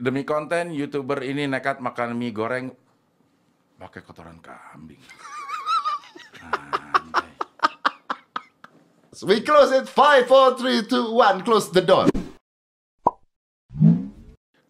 Demi 0.00 0.24
konten, 0.24 0.72
youtuber 0.72 1.20
ini 1.20 1.44
nekat 1.44 1.84
makan 1.84 2.16
mie 2.16 2.32
goreng 2.32 2.72
pakai 3.76 4.00
kotoran 4.00 4.40
kambing. 4.40 4.96
We 9.20 9.44
close 9.44 9.68
it. 9.72 9.84
Five, 9.84 10.32
four, 10.32 10.56
three, 10.56 10.80
two, 10.88 11.12
one. 11.12 11.44
Close 11.44 11.68
the 11.68 11.84
door. 11.84 12.08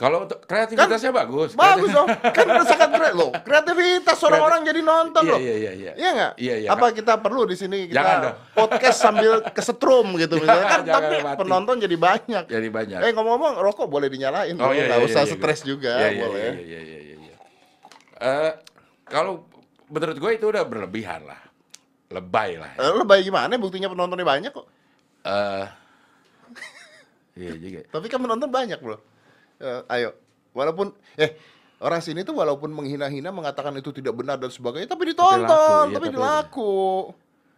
Kalau 0.01 0.25
untuk 0.25 0.41
kreativitasnya 0.49 1.13
bagus. 1.13 1.53
Bagus 1.53 1.93
dong. 1.93 2.09
Kan 2.37 2.49
udah 2.49 2.65
sangat 2.65 2.88
keren 2.88 3.13
loh. 3.13 3.31
Kreativitas 3.37 4.17
orang-orang 4.24 4.65
jadi 4.65 4.81
nonton 4.81 5.21
Iya, 5.21 5.33
loh. 5.37 5.38
iya, 5.38 5.54
iya, 5.54 5.73
iya. 5.77 5.92
Iya 5.92 6.11
nggak? 6.17 6.33
Iya, 6.41 6.54
iya. 6.56 6.69
Apa 6.73 6.87
kita 6.97 7.21
perlu 7.21 7.45
di 7.45 7.53
sini 7.53 7.85
kita 7.85 8.01
Jangan 8.01 8.17
dong. 8.24 8.35
podcast 8.65 8.97
sambil 8.97 9.33
kesetrum 9.53 10.17
gitu 10.17 10.41
misalnya 10.41 10.67
kan 10.73 10.81
Jangan 10.81 10.97
tapi 11.05 11.15
mati. 11.21 11.38
penonton 11.45 11.77
jadi 11.78 11.97
banyak. 12.01 12.45
Jadi 12.49 12.69
banyak. 12.73 12.99
Eh 12.99 13.13
ngomong-ngomong 13.13 13.60
rokok 13.60 13.87
boleh 13.87 14.09
dinyalain 14.09 14.56
Oh 14.56 14.65
loh, 14.65 14.73
iya, 14.73 14.88
nggak 14.88 15.01
iya, 15.05 15.09
usah 15.13 15.23
iya, 15.23 15.33
stres 15.37 15.60
iya. 15.60 15.67
juga 15.69 15.92
Iya, 15.92 16.09
iya, 16.09 16.20
boleh. 16.24 16.41
Iya, 16.41 16.52
iya, 16.64 16.80
iya, 16.80 16.98
iya, 16.98 17.16
iya. 17.20 17.37
Eh, 18.16 18.52
kalau 19.05 19.45
menurut 19.87 20.16
gue 20.16 20.30
itu 20.32 20.46
udah 20.48 20.64
berlebihan 20.64 21.28
lah. 21.28 21.41
Lebay 22.09 22.56
lah. 22.56 22.73
Eh, 22.74 22.92
lebay 22.96 23.20
gimana? 23.20 23.52
Buktinya 23.55 23.92
penontonnya 23.92 24.24
banyak 24.24 24.48
kok. 24.48 24.64
Eh, 25.20 25.64
iya 27.37 27.52
juga. 27.55 27.80
Tapi 27.87 28.06
kan 28.09 28.19
penonton 28.19 28.48
banyak 28.48 28.80
bro. 28.80 28.96
Eh, 29.60 29.82
ayo, 29.92 30.16
walaupun 30.56 30.96
eh 31.20 31.37
orang 31.84 32.00
sini 32.00 32.24
tuh 32.24 32.32
walaupun 32.32 32.73
menghina-hina 32.73 33.28
mengatakan 33.28 33.77
itu 33.77 33.92
tidak 33.92 34.16
benar 34.16 34.41
dan 34.41 34.48
sebagainya, 34.48 34.88
tapi 34.88 35.12
ditonton, 35.12 35.45
laku, 35.45 35.92
iya, 35.92 35.95
tapi 35.96 36.06
tapi- 36.09 36.16
dilaku. 36.16 36.73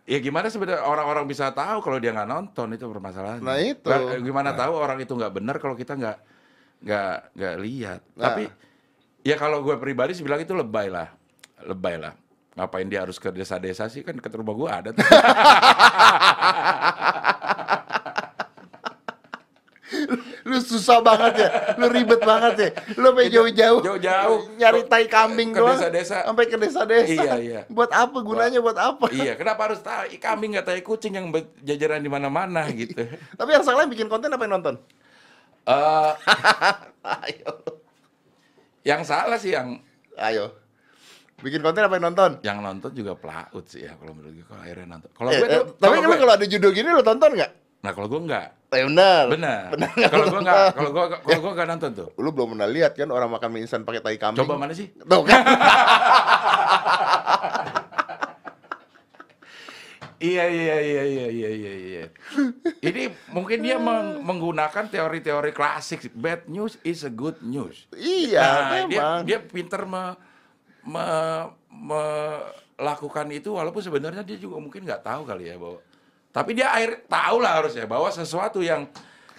Ya 0.02 0.18
gimana 0.18 0.50
sebenarnya 0.50 0.82
orang-orang 0.82 1.30
bisa 1.30 1.54
tahu 1.54 1.78
kalau 1.78 2.02
dia 2.02 2.10
nggak 2.10 2.26
nonton 2.26 2.74
itu 2.74 2.90
permasalahan. 2.90 3.38
Nah, 3.38 3.54
itu. 3.62 3.86
Gimana 4.18 4.50
tahu 4.50 4.74
orang 4.74 4.98
itu 4.98 5.14
nggak 5.14 5.30
benar 5.30 5.62
kalau 5.62 5.78
kita 5.78 5.94
nggak 5.94 6.18
nggak 6.82 7.14
nggak 7.38 7.54
lihat. 7.62 8.00
Nah. 8.18 8.34
Tapi 8.34 8.50
ya 9.22 9.38
kalau 9.38 9.62
gue 9.62 9.78
pribadi 9.78 10.18
sih 10.18 10.26
bilang 10.26 10.42
itu 10.42 10.58
lebay 10.58 10.90
lah, 10.90 11.06
lebay 11.62 12.02
lah. 12.02 12.18
Ngapain 12.58 12.90
dia 12.90 13.06
harus 13.06 13.22
ke 13.22 13.30
desa-desa 13.30 13.86
sih 13.86 14.02
kan 14.02 14.18
ke 14.18 14.26
rumah 14.34 14.54
gue 14.58 14.68
ada. 14.68 14.90
tuh. 14.98 15.06
Lu 20.42 20.51
susah 20.64 20.98
banget 20.98 21.32
ya, 21.36 21.48
lu 21.74 21.86
ribet 21.86 22.18
banget 22.18 22.54
ya. 22.56 22.68
Lu 22.94 23.10
sampai 23.10 23.28
jauh-jauh, 23.28 23.80
Jauh-jauh. 23.80 24.38
nyari 24.54 24.82
tai 24.84 25.04
kambing 25.06 25.50
Ke 25.50 25.58
doang, 25.58 25.74
desa-desa. 25.74 26.24
sampai 26.24 26.44
ke 26.44 26.56
desa-desa. 26.56 27.12
Iya, 27.12 27.32
iya. 27.36 27.60
Buat 27.66 27.90
apa 27.90 28.18
gunanya? 28.18 28.58
Buat 28.58 28.78
apa? 28.78 29.06
iya, 29.10 29.34
kenapa 29.34 29.66
harus 29.66 29.80
tahu 29.80 30.08
Ih, 30.08 30.16
kambing 30.16 30.52
nggak 30.52 30.64
tahu 30.64 30.78
kucing 30.86 31.12
yang 31.12 31.26
jajaran 31.60 31.98
di 31.98 32.08
mana-mana 32.08 32.64
gitu. 32.70 32.96
Tapi 33.32 33.50
yang 33.50 33.62
salah 33.62 33.84
bikin 33.84 34.06
konten 34.06 34.28
apa 34.28 34.40
yang 34.40 34.56
nonton? 34.56 34.74
Eh, 35.62 36.12
Ayo, 37.20 37.50
yang 38.82 39.02
salah 39.02 39.36
sih 39.36 39.50
yang 39.50 39.78
ayo. 40.16 40.54
Bikin 41.38 41.58
konten 41.58 41.82
apa 41.82 41.94
yang 41.96 42.06
nonton? 42.08 42.38
yang 42.40 42.58
nonton 42.58 42.90
juga 42.90 43.14
pelaut 43.14 43.66
sih 43.66 43.82
ya 43.82 43.94
kalau 43.94 44.10
menurut 44.12 44.30
gue 44.32 44.44
kalau 44.44 44.62
akhirnya 44.62 44.86
nonton. 44.88 45.10
Kalau 45.12 45.28
Eh, 45.28 45.36
gue 45.36 45.48
eh, 45.48 45.62
tapi 45.76 45.94
kalau 45.96 46.08
gue- 46.08 46.20
kalau 46.20 46.32
ada 46.32 46.46
judul 46.46 46.70
gini 46.70 46.88
lu 46.88 47.02
tonton 47.02 47.30
nggak? 47.32 47.52
Nah 47.82 47.90
kalau 47.90 48.06
gue 48.06 48.20
enggak. 48.20 48.48
Eh, 48.70 48.86
benar. 48.86 49.26
Benar. 49.28 49.68
Benar. 49.74 49.90
Kalau 50.06 50.26
gue 50.28 50.40
enggak, 50.40 50.66
kalau 50.72 50.90
gue 50.90 51.04
kalau 51.18 51.40
gue 51.40 51.52
enggak 51.52 51.68
nonton 51.68 51.90
tuh. 51.92 52.08
Lu 52.16 52.30
belum 52.30 52.54
pernah 52.54 52.64
lihat 52.66 52.94
kan 52.94 53.04
orang 53.06 53.28
makan 53.28 53.48
mie 53.50 53.62
instan 53.62 53.82
pakai 53.82 54.00
tai 54.00 54.16
kambing? 54.16 54.40
Coba 54.40 54.54
mana 54.56 54.72
sih? 54.72 54.88
Tuh 54.96 55.22
kan? 55.22 55.42
Iya 60.22 60.46
iya 60.46 60.76
iya 60.78 61.02
iya 61.02 61.26
iya 61.28 61.50
iya 61.50 61.72
iya. 61.74 62.04
Ini 62.78 63.02
mungkin 63.28 63.58
dia 63.58 63.74
meng- 63.82 64.22
menggunakan 64.22 64.86
teori-teori 64.86 65.50
klasik. 65.50 66.06
Bad 66.14 66.46
news 66.46 66.78
is 66.82 67.02
a 67.02 67.10
good 67.10 67.42
news. 67.42 67.90
iya, 67.92 68.38
Nah, 68.38 68.86
dia 68.86 68.86
memang. 68.86 69.20
dia 69.26 69.38
pinter 69.42 69.82
me, 69.82 70.14
me- 70.86 71.50
melakukan 71.74 73.34
itu 73.34 73.50
walaupun 73.50 73.82
sebenarnya 73.82 74.22
dia 74.22 74.38
juga 74.38 74.62
mungkin 74.62 74.86
nggak 74.86 75.02
tahu 75.02 75.26
kali 75.26 75.50
ya 75.50 75.58
bahwa 75.58 75.82
tapi 76.32 76.56
dia 76.56 76.72
air 76.72 77.04
tahu 77.04 77.44
lah 77.44 77.60
harusnya 77.60 77.84
bahwa 77.84 78.08
sesuatu 78.08 78.64
yang 78.64 78.88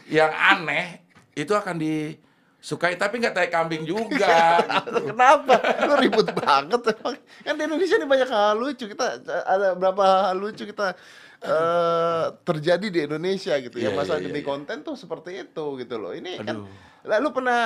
yang 0.05 0.29
aneh 0.29 1.01
itu 1.33 1.49
akan 1.49 1.81
disukai 1.81 2.93
tapi 2.93 3.17
nggak 3.17 3.33
tai 3.33 3.49
kambing 3.49 3.81
juga 3.81 4.61
gitu. 4.77 5.09
Kenapa? 5.09 5.57
Lu 5.89 5.93
ribut 5.97 6.29
banget 6.37 6.81
emang. 6.93 7.17
Kan 7.17 7.53
di 7.57 7.63
Indonesia 7.65 7.97
ini 7.97 8.05
banyak 8.05 8.29
hal 8.29 8.53
lucu. 8.61 8.85
Kita 8.85 9.05
ada 9.25 9.73
berapa 9.73 10.29
hal 10.29 10.37
lucu 10.37 10.69
kita 10.69 10.93
eh, 11.41 12.25
terjadi 12.45 12.87
di 12.93 12.99
Indonesia 13.09 13.57
gitu 13.57 13.81
ya. 13.81 13.89
Iya, 13.89 13.97
Masa 13.97 14.21
iya, 14.21 14.29
demi 14.29 14.45
iya. 14.45 14.47
konten 14.47 14.85
tuh 14.85 14.93
seperti 14.93 15.49
itu 15.49 15.65
gitu 15.81 15.95
loh. 15.97 16.13
Ini 16.13 16.45
kan 16.45 16.61
Aduh. 16.61 16.69
lalu 17.09 17.27
pernah 17.33 17.61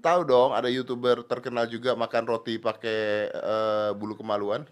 tahu 0.00 0.20
dong 0.24 0.50
ada 0.56 0.72
YouTuber 0.72 1.28
terkenal 1.28 1.68
juga 1.68 1.92
makan 1.92 2.24
roti 2.24 2.56
pakai 2.56 3.28
eh, 3.28 3.90
bulu 3.92 4.16
kemaluan. 4.16 4.64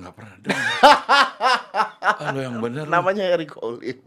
Nggak 0.00 0.14
pernah 0.16 0.34
dong. 0.40 0.60
ah, 2.00 2.30
lu 2.32 2.38
yang 2.40 2.56
bener 2.58 2.84
lu. 2.88 2.90
Namanya 2.90 3.24
Eric 3.28 3.54
Olim. 3.60 4.00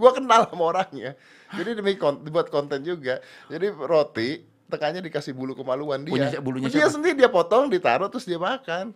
Gua 0.00 0.10
kenal 0.16 0.48
sama 0.48 0.64
orangnya. 0.64 1.18
Jadi 1.52 1.70
demi 1.76 1.98
kon 2.00 2.22
dibuat 2.24 2.48
konten 2.48 2.80
juga. 2.86 3.20
Jadi 3.50 3.66
roti 3.74 4.46
tekannya 4.68 5.00
dikasih 5.00 5.32
bulu 5.32 5.56
kemaluan 5.56 6.04
dia. 6.04 6.12
Punya 6.12 6.28
bulunya 6.40 6.68
dia 6.68 6.86
siapa? 6.86 6.94
sendiri 7.00 7.16
dia 7.16 7.30
potong, 7.32 7.72
ditaruh 7.72 8.08
terus 8.12 8.28
dia 8.28 8.40
makan. 8.40 8.92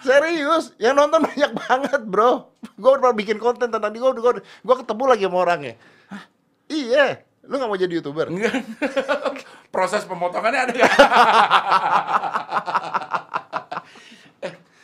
Serius, 0.00 0.72
yang 0.80 0.96
nonton 0.96 1.20
banyak 1.20 1.52
banget, 1.52 2.00
Bro. 2.08 2.48
Gua 2.80 2.96
pernah 2.96 3.14
bikin 3.14 3.36
konten 3.36 3.68
tentang 3.68 3.92
dia, 3.92 4.00
gua, 4.00 4.16
gua, 4.16 4.32
gua 4.40 4.76
ketemu 4.80 5.04
lagi 5.04 5.24
sama 5.28 5.38
orangnya. 5.44 5.74
Iya, 6.72 7.20
lu 7.44 7.60
nggak 7.60 7.68
mau 7.68 7.78
jadi 7.78 7.92
youtuber? 8.00 8.32
Enggak. 8.32 8.64
Proses 9.74 10.08
pemotongannya 10.08 10.60
ada 10.64 10.72
nggak? 10.72 10.92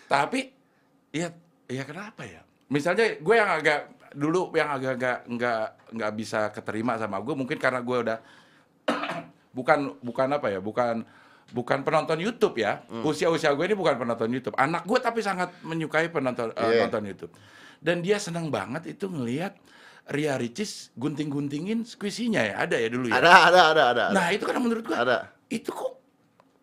tapi 0.09 0.51
ya 1.13 1.29
ya 1.69 1.85
kenapa 1.85 2.25
ya? 2.25 2.41
Misalnya 2.69 3.17
gue 3.17 3.35
yang 3.37 3.49
agak 3.49 3.81
dulu 4.13 4.53
yang 4.57 4.73
agak-agak 4.73 5.29
nggak 5.29 5.65
nggak 5.93 6.13
bisa 6.17 6.49
keterima 6.49 6.97
sama 6.97 7.21
gue 7.21 7.37
mungkin 7.37 7.61
karena 7.61 7.85
gue 7.85 7.97
udah 8.03 8.19
bukan 9.57 10.01
bukan 10.01 10.29
apa 10.33 10.49
ya 10.49 10.61
bukan 10.61 11.05
bukan 11.49 11.81
penonton 11.81 12.21
YouTube 12.21 12.61
ya 12.61 12.85
usia 13.05 13.29
usia 13.29 13.53
gue 13.53 13.65
ini 13.65 13.77
bukan 13.77 13.97
penonton 13.97 14.29
YouTube 14.29 14.57
anak 14.57 14.85
gue 14.85 14.99
tapi 15.01 15.21
sangat 15.21 15.53
menyukai 15.61 16.09
penonton 16.09 16.53
eh, 16.53 16.61
Iya. 16.61 16.81
nonton 16.85 17.05
YouTube 17.05 17.33
dan 17.81 18.01
dia 18.01 18.17
senang 18.17 18.49
banget 18.49 18.97
itu 18.97 19.09
ngelihat 19.09 19.57
Ria 20.09 20.41
Ricis 20.41 20.89
gunting-guntingin 20.97 21.85
squishy-nya 21.85 22.49
ya 22.49 22.55
ada 22.65 22.77
ya 22.77 22.89
dulu 22.89 23.13
ya 23.13 23.17
Ada, 23.17 23.29
ada, 23.29 23.41
ada, 23.45 23.61
ada. 23.69 23.83
ada. 23.93 24.05
Nah 24.17 24.27
itu 24.33 24.45
kan 24.45 24.57
menurut 24.57 24.85
gua 24.85 25.05
Ada. 25.05 25.19
itu 25.49 25.69
kok 25.69 25.98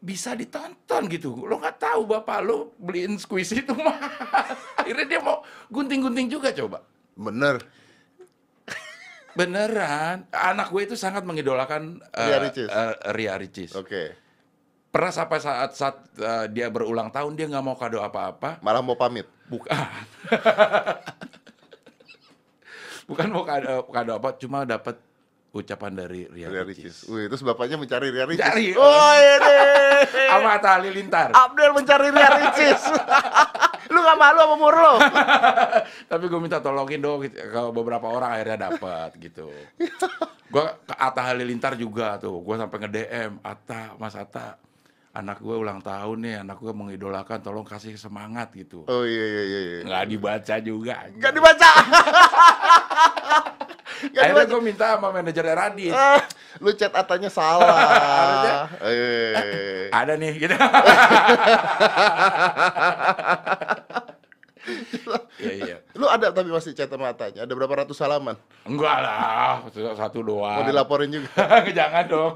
bisa 0.05 0.37
ditonton 0.37 1.09
gitu. 1.09 1.33
Lo 1.49 1.57
nggak 1.57 1.81
tahu 1.81 2.05
bapak 2.05 2.45
lo 2.45 2.77
beliin 2.77 3.17
squishy 3.17 3.65
itu 3.65 3.73
mah. 3.85 3.97
Akhirnya 4.77 5.05
dia 5.09 5.19
mau 5.19 5.41
gunting-gunting 5.73 6.29
juga 6.29 6.53
coba. 6.53 6.85
Bener. 7.17 7.65
Beneran, 9.35 10.23
anak 10.31 10.71
gue 10.71 10.87
itu 10.87 10.95
sangat 10.95 11.27
mengidolakan 11.27 11.99
eh, 12.15 12.23
Ria 12.23 12.37
Ricis. 12.39 12.69
Ria 13.11 13.33
Ricis. 13.35 13.71
Oke. 13.75 14.15
Pernah 14.95 15.11
sampai 15.11 15.43
saat 15.43 15.75
saat 15.75 15.95
eh, 16.15 16.47
dia 16.55 16.71
berulang 16.71 17.11
tahun 17.11 17.35
dia 17.35 17.51
nggak 17.51 17.65
mau 17.65 17.75
kado 17.75 17.99
apa-apa, 17.99 18.63
Malah 18.63 18.79
mau 18.79 18.95
pamit. 18.95 19.27
bukan. 19.51 19.75
bukan 23.11 23.27
mau 23.27 23.43
kado, 23.43 23.91
kado 23.91 24.11
apa, 24.15 24.29
cuma 24.39 24.63
dapat 24.63 24.95
ucapan 25.55 25.91
dari 25.95 26.27
Ria, 26.27 26.51
Ria 26.51 26.67
Ricis. 26.67 27.07
Ricis. 27.07 27.07
Wih, 27.07 27.31
terus 27.31 27.39
bapaknya 27.41 27.79
mencari 27.79 28.11
Ria 28.11 28.27
Ricis. 28.27 28.43
Cari. 28.43 28.67
Oh, 28.75 29.13
ini. 29.15 29.57
Sama 30.35 30.59
Atta 30.59 30.69
Halilintar. 30.75 31.31
Abdel 31.31 31.71
mencari 31.71 32.11
Ria 32.11 32.29
Ricis. 32.43 32.81
lu 33.93 34.01
gak 34.01 34.17
malu 34.17 34.37
sama 34.41 34.53
umur 34.57 34.73
lu? 34.75 34.93
tapi 36.11 36.25
gue 36.25 36.39
minta 36.41 36.57
tolongin 36.57 36.99
dong 36.99 37.21
gitu. 37.21 37.37
ke 37.37 37.61
beberapa 37.69 38.09
orang 38.09 38.33
akhirnya 38.33 38.73
dapat 38.73 39.13
gitu 39.21 39.45
gue 40.49 40.65
ke 40.89 40.95
Atta 40.97 41.21
Halilintar 41.21 41.77
juga 41.77 42.17
tuh 42.17 42.41
gue 42.41 42.55
sampai 42.57 42.77
nge 42.81 42.89
DM 42.89 43.31
Atta 43.45 43.93
Mas 44.01 44.17
Atta 44.17 44.57
anak 45.13 45.37
gue 45.37 45.55
ulang 45.55 45.79
tahun 45.85 46.17
nih 46.17 46.35
anak 46.43 46.57
gue 46.59 46.73
mengidolakan 46.73 47.39
tolong 47.45 47.63
kasih 47.63 47.93
semangat 47.95 48.51
gitu 48.57 48.83
Oh 48.89 49.05
iya 49.05 49.25
iya 49.25 49.43
iya. 49.45 49.59
iya. 49.61 49.79
nggak 49.85 50.05
dibaca 50.09 50.55
juga 50.59 50.95
Gak 51.21 51.31
dibaca. 51.37 51.71
Gak 54.11 54.21
akhirnya 54.21 54.45
gue 54.47 54.61
minta 54.61 54.85
sama 54.95 55.07
manajer 55.11 55.45
Radit 55.47 55.93
Ah, 55.95 56.19
lu 56.59 56.71
chat 56.75 56.91
atanya 56.91 57.29
salah. 57.31 57.67
Harusnya. 58.19 58.55
Eh. 58.83 59.87
ada 59.89 60.13
nih 60.19 60.33
gitu 60.35 60.55
Iya 65.35 65.53
iya 65.53 65.77
Lu 65.93 66.09
ada 66.09 66.33
tapi 66.33 66.49
masih 66.49 66.73
chat 66.73 66.89
sama 66.89 67.13
atanya. 67.13 67.45
Ada 67.45 67.53
berapa 67.53 67.85
ratus 67.85 68.01
halaman? 68.01 68.35
enggak 68.65 68.97
lah 68.99 69.61
satu 69.93 70.25
doang 70.25 70.57
Mau 70.61 70.67
dilaporin 70.67 71.09
juga. 71.13 71.29
Jangan 71.77 72.03
dong. 72.09 72.33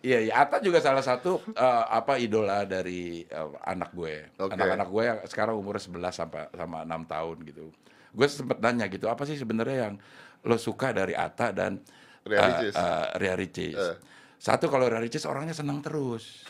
Iya, 0.00 0.18
iya. 0.24 0.32
Atta 0.40 0.64
juga 0.64 0.80
salah 0.80 1.04
satu 1.04 1.44
eh, 1.52 1.84
apa 1.92 2.16
idola 2.16 2.64
dari 2.64 3.20
eh, 3.26 3.50
anak 3.68 3.92
gue. 3.92 4.32
Oke. 4.40 4.56
Anak-anak 4.56 4.88
gue 4.88 5.02
yang 5.04 5.18
sekarang 5.28 5.54
umurnya 5.60 5.82
11 5.84 6.08
sampai 6.14 6.48
sama 6.56 6.88
6 6.88 7.04
tahun 7.04 7.36
gitu. 7.44 7.64
Gue 8.10 8.26
sempet 8.26 8.58
nanya 8.58 8.86
gitu, 8.86 9.06
apa 9.06 9.22
sih 9.22 9.34
sebenarnya 9.34 9.88
yang 9.88 9.94
lo 10.42 10.56
suka 10.56 10.90
dari 10.90 11.12
Atta 11.12 11.52
dan 11.52 11.78
Ria 12.22 12.40
Ricis. 12.42 12.74
eh, 12.74 13.06
Ria 13.16 13.34
Ricis. 13.34 13.76
Eh. 13.76 13.96
Satu 14.36 14.66
kalau 14.66 14.88
Ria 14.88 14.98
Ricis 14.98 15.24
orangnya 15.24 15.52
senang 15.52 15.80
terus. 15.80 16.42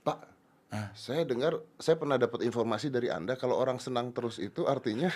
Pak, 0.00 0.18
saya 0.94 1.22
dengar, 1.22 1.58
saya 1.76 1.94
pernah 1.94 2.16
dapat 2.16 2.42
informasi 2.42 2.88
dari 2.88 3.06
Anda 3.06 3.34
kalau 3.34 3.54
orang 3.54 3.76
senang 3.76 4.10
terus 4.10 4.38
itu 4.38 4.64
artinya 4.64 5.10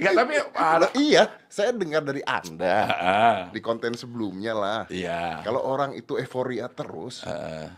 Enggak, 0.00 0.12
tapi 0.16 0.32
Loh, 0.80 0.90
iya, 1.08 1.28
saya 1.46 1.70
dengar 1.72 2.00
dari 2.00 2.24
Anda 2.24 2.76
Ah, 2.88 3.38
di 3.52 3.60
konten 3.60 3.92
sebelumnya 3.92 4.52
lah. 4.52 4.82
Iya. 4.88 5.44
Kalau 5.44 5.60
orang 5.60 5.92
itu 5.92 6.16
euforia 6.16 6.66
terus, 6.66 7.20
Eh, 7.22 7.68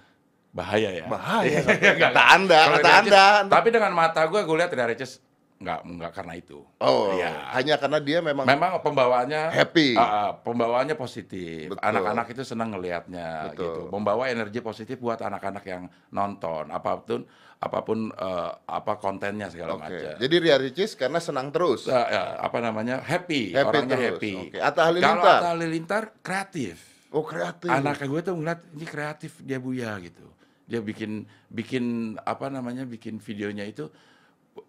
bahaya 0.53 0.91
ya. 0.93 1.05
bahaya 1.09 1.65
Iya, 1.65 1.93
kata, 1.97 2.23
Anda, 2.37 2.61
Kalau 2.61 2.77
kata 2.79 2.91
Anda. 3.01 3.25
Tapi 3.49 3.69
dengan 3.73 3.93
mata 3.97 4.21
gue, 4.29 4.41
gue 4.45 4.57
lihat 4.61 4.73
Ricis 4.73 5.19
nggak 5.63 5.81
nggak 5.87 6.11
karena 6.13 6.35
itu. 6.35 6.59
Oh, 6.83 7.15
Iya. 7.15 7.55
hanya 7.55 7.79
karena 7.79 8.03
dia 8.03 8.19
memang 8.19 8.43
Memang 8.45 8.83
pembawaannya 8.83 9.55
Happy. 9.55 9.95
Ah, 9.95 10.35
pembawaannya 10.35 10.99
positif. 10.99 11.71
Anak-anak 11.79 12.35
itu 12.35 12.43
senang 12.43 12.75
ngelihatnya 12.75 13.55
Betul. 13.55 13.63
gitu. 13.63 13.83
Membawa 13.95 14.27
energi 14.27 14.59
positif 14.59 14.99
buat 14.99 15.23
anak-anak 15.23 15.63
yang 15.63 15.87
nonton 16.11 16.67
apa 16.69 16.99
pun 16.99 17.23
apa 17.63 17.79
pun 17.87 18.11
eh, 18.11 18.51
apa 18.59 18.99
kontennya 18.99 19.47
segala 19.55 19.79
Oke. 19.79 19.87
macam. 19.87 20.19
Jadi 20.19 20.35
Ria 20.43 20.59
Ricis 20.59 20.99
karena 20.99 21.23
senang 21.23 21.55
terus. 21.55 21.87
Eh, 21.87 21.95
ya, 21.95 22.43
apa 22.43 22.59
namanya? 22.59 22.99
Happy, 22.99 23.55
Happy 23.55 23.71
orangnya 23.71 23.97
terus. 23.97 24.19
happy. 24.19 24.33
Oke. 24.51 24.59
Atta 24.59 24.75
Kalau 24.75 24.87
Halilintar. 24.91 25.39
Atta 25.39 25.49
Halilintar 25.55 26.03
kreatif. 26.27 26.77
Oh, 27.15 27.23
kreatif. 27.23 27.71
Anak 27.71 28.03
gue 28.03 28.21
tuh 28.21 28.35
ngeliat 28.35 28.67
ini 28.75 28.83
kreatif 28.83 29.39
dia 29.39 29.63
Buya 29.63 29.95
gitu. 30.03 30.27
Dia 30.73 30.81
bikin 30.81 31.13
bikin 31.47 31.85
apa 32.19 32.49
namanya? 32.49 32.89
bikin 32.89 33.21
videonya 33.21 33.69
itu 33.69 33.93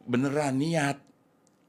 beneran 0.03 0.59
niat 0.59 0.99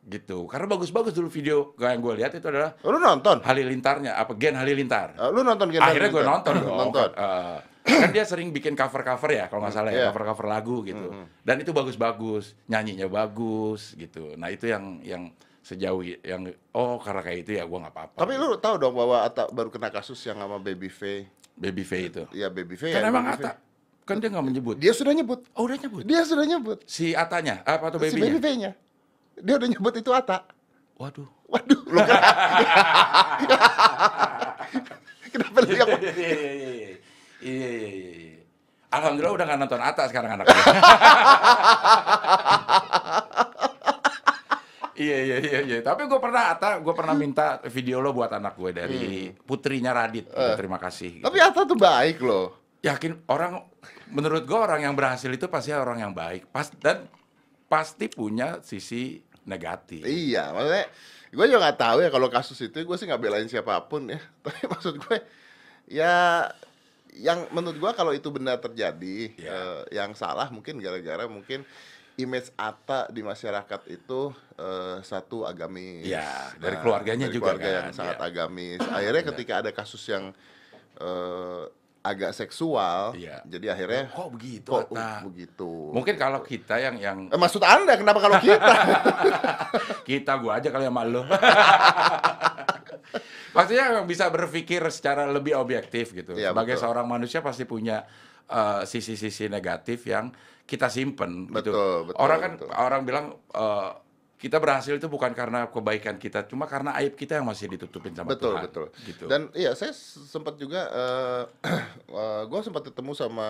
gitu. 0.05 0.45
Karena 0.45 0.67
bagus-bagus 0.67 1.15
dulu 1.15 1.31
video 1.31 1.57
yang 1.79 2.03
gue 2.03 2.15
lihat 2.19 2.35
itu 2.35 2.45
adalah 2.45 2.75
Oh, 2.83 2.91
lu 2.91 2.99
nonton? 2.99 3.39
Halilintarnya 3.41 4.19
apa 4.19 4.35
Gen 4.35 4.59
Halilintar. 4.59 5.15
Eh, 5.15 5.31
lu 5.31 5.41
nonton 5.41 5.71
Gen 5.71 5.81
Akhirnya 5.81 6.11
gue 6.11 6.25
nonton 6.25 6.53
dong. 6.59 6.77
nonton. 6.83 7.09
Eh, 7.15 7.59
kan 7.85 8.11
dia 8.11 8.25
sering 8.25 8.51
bikin 8.51 8.75
cover-cover 8.75 9.31
ya 9.31 9.45
kalau 9.47 9.63
nggak 9.63 9.73
salah 9.73 9.91
ya, 9.93 9.97
Iya. 9.97 10.07
cover-cover 10.11 10.47
lagu 10.47 10.83
gitu. 10.83 11.15
Dan 11.41 11.57
itu 11.61 11.71
bagus-bagus, 11.71 12.59
nyanyinya 12.67 13.07
bagus 13.07 13.95
gitu. 13.95 14.35
Nah 14.35 14.51
itu 14.51 14.67
yang 14.67 14.99
yang 15.01 15.23
sejauh 15.65 16.05
yang 16.21 16.45
oh 16.73 17.01
karena 17.01 17.23
kayak 17.23 17.39
itu 17.41 17.51
ya 17.57 17.65
gue 17.65 17.79
nggak 17.79 17.95
apa-apa. 17.95 18.19
Tapi 18.19 18.33
lu 18.37 18.59
tahu 18.59 18.77
dong 18.77 18.93
bahwa 18.93 19.25
Atta 19.25 19.49
baru 19.49 19.69
kena 19.69 19.89
kasus 19.89 20.21
yang 20.21 20.37
sama 20.37 20.59
Baby 20.59 20.89
Faye. 20.89 21.25
Baby 21.55 21.87
Faye 21.87 22.11
itu. 22.11 22.23
Iya, 22.35 22.51
Baby 22.51 22.75
Faye. 22.75 22.93
Kan 22.93 23.01
ya, 23.01 23.09
emang 23.09 23.25
Baby 23.31 23.41
Faye. 23.41 23.57
Kan 24.05 24.21
dia 24.21 24.29
nggak 24.29 24.47
menyebut. 24.47 24.77
Dia 24.77 24.93
sudah 24.93 25.13
nyebut. 25.17 25.45
Oh 25.57 25.65
udah 25.65 25.77
nyebut. 25.81 26.05
Dia 26.05 26.23
sudah 26.29 26.45
nyebut. 26.45 26.79
Si 26.85 27.17
Atanya 27.17 27.65
apa 27.65 27.89
atau 27.89 27.99
Si 28.05 28.17
Baby 28.21 28.39
babynya? 28.41 28.73
Dia 29.41 29.55
udah 29.59 29.69
nyebut 29.69 29.93
itu 29.97 30.11
Atta. 30.13 30.45
Waduh. 31.01 31.27
Waduh, 31.51 31.81
lu 31.91 32.01
kan. 32.07 32.21
Kenapa 35.35 35.59
lu 35.67 35.75
yang 35.75 35.89
Iya 35.99 36.13
iya 36.15 36.71
iya. 36.71 36.93
Iya 37.43 37.69
iya 37.75 37.91
iya. 38.15 38.41
Alhamdulillah 38.95 39.35
udah 39.35 39.45
nggak 39.51 39.61
nonton 39.67 39.81
Atta 39.83 40.05
sekarang 40.07 40.39
anaknya. 40.39 40.55
Iya 44.95 45.19
iya 45.27 45.37
iya 45.43 45.59
iya. 45.67 45.79
Tapi 45.83 46.07
gue 46.07 46.21
pernah 46.23 46.55
Atta, 46.55 46.79
gue 46.79 46.95
pernah 46.95 47.19
minta 47.19 47.59
video 47.67 47.99
lo 47.99 48.15
buat 48.15 48.31
anak 48.31 48.55
gue 48.55 48.71
dari 48.71 49.03
putrinya 49.43 49.91
Radit. 49.91 50.31
Udah, 50.31 50.55
terima 50.55 50.79
kasih. 50.79 51.19
gitu. 51.19 51.25
Tapi 51.27 51.39
Atta 51.43 51.67
tuh 51.67 51.75
baik 51.75 52.23
loh. 52.23 52.55
Yakin 52.79 53.27
orang, 53.27 53.59
menurut 54.13 54.45
gue 54.45 54.59
orang 54.59 54.85
yang 54.85 54.95
berhasil 54.97 55.29
itu 55.31 55.47
pasti 55.49 55.73
orang 55.73 56.01
yang 56.01 56.13
baik. 56.13 56.49
Pas 56.51 56.69
dan 56.81 57.09
pasti 57.69 58.07
punya 58.13 58.61
sisi 58.61 59.21
negatif. 59.45 60.05
Iya, 60.05 60.53
maksudnya 60.53 60.87
gue 61.35 61.45
juga 61.51 61.61
nggak 61.67 61.79
tahu 61.81 61.99
ya 62.07 62.11
kalau 62.15 62.29
kasus 62.31 62.59
itu 62.63 62.77
gue 62.87 62.97
sih 62.97 63.07
nggak 63.09 63.21
belain 63.21 63.49
siapa 63.49 63.81
pun 63.87 64.09
ya. 64.09 64.21
Tapi 64.45 64.61
maksud 64.69 64.95
gue 65.01 65.17
ya 65.89 66.49
yang 67.15 67.47
menurut 67.55 67.79
gue 67.79 67.91
kalau 67.95 68.11
itu 68.11 68.27
benar 68.35 68.59
terjadi 68.59 69.31
Iya. 69.39 69.51
eh, 69.55 69.83
yang 69.95 70.19
salah 70.19 70.51
mungkin 70.51 70.83
gara-gara 70.83 71.31
mungkin 71.31 71.63
image 72.15 72.51
Atta 72.55 73.11
di 73.11 73.23
masyarakat 73.23 73.81
itu 73.91 74.31
eh, 74.59 74.99
satu 75.03 75.47
agamis. 75.47 76.07
Iya, 76.07 76.59
dari 76.59 76.77
keluarganya 76.79 77.27
dari 77.31 77.35
juga 77.39 77.55
keluarga 77.55 77.69
kan, 77.69 77.79
yang 77.79 77.91
sangat 77.95 78.19
iya. 78.19 78.27
agamis. 78.27 78.81
Akhirnya 78.83 79.23
ketika 79.35 79.53
ada 79.63 79.71
kasus 79.75 80.03
yang 80.11 80.31
eh, 80.99 81.65
agak 82.05 82.37
seksual, 82.37 83.17
Iya. 83.17 83.41
jadi 83.43 83.73
akhirnya 83.73 84.13
Kok 84.13 84.29
begitu, 84.31 84.69
kok 84.69 84.93
Atta? 84.93 85.25
begitu. 85.25 85.89
Mungkin 85.89 86.15
kalau 86.15 86.45
kita 86.45 86.77
yang 86.77 87.01
yang 87.01 87.19
Eh, 87.27 87.41
maksud 87.41 87.65
anda 87.65 87.97
kenapa 87.97 88.21
kalau 88.21 88.37
kita? 88.39 88.73
kita 90.09 90.37
gua 90.37 90.61
aja 90.61 90.69
kali 90.69 90.85
sama 90.85 91.01
lo. 91.03 91.25
Maksudnya 93.55 93.85
yang 93.95 94.05
bisa 94.05 94.29
berpikir 94.29 94.83
secara 94.91 95.25
lebih 95.25 95.55
objektif 95.55 96.11
gitu. 96.13 96.35
Iya, 96.35 96.51
Sebagai 96.51 96.75
betul. 96.75 96.83
seorang 96.85 97.07
manusia 97.07 97.41
pasti 97.41 97.65
punya 97.65 98.03
eh, 98.45 98.83
sisi-sisi 98.85 99.47
negatif 99.47 100.05
yang 100.05 100.29
kita 100.65 100.89
simpen 100.89 101.47
gitu. 101.47 101.73
Betul, 101.73 101.97
betul, 102.07 102.19
orang 102.19 102.39
kan 102.39 102.53
betul. 102.57 102.69
orang 102.75 103.01
bilang 103.03 103.27
eh, 103.49 103.91
kita 104.45 104.61
berhasil 104.61 104.93
itu 104.93 105.09
bukan 105.09 105.33
karena 105.33 105.65
kebaikan 105.67 106.15
kita, 106.15 106.45
cuma 106.45 106.69
karena 106.69 106.93
aib 107.01 107.17
kita 107.17 107.41
yang 107.41 107.49
masih 107.49 107.65
ditutupin 107.67 108.13
sama 108.13 108.29
betul 108.31 108.53
Tuhan. 108.53 108.63
betul 108.69 108.87
Gitu. 109.03 109.25
dan 109.25 109.49
iya 109.53 109.73
saya 109.73 109.97
sempat 110.29 110.61
juga 110.61 110.85
eh 110.85 111.43
gue 112.51 112.61
sempat 112.61 112.85
ketemu 112.85 113.17
sama 113.17 113.49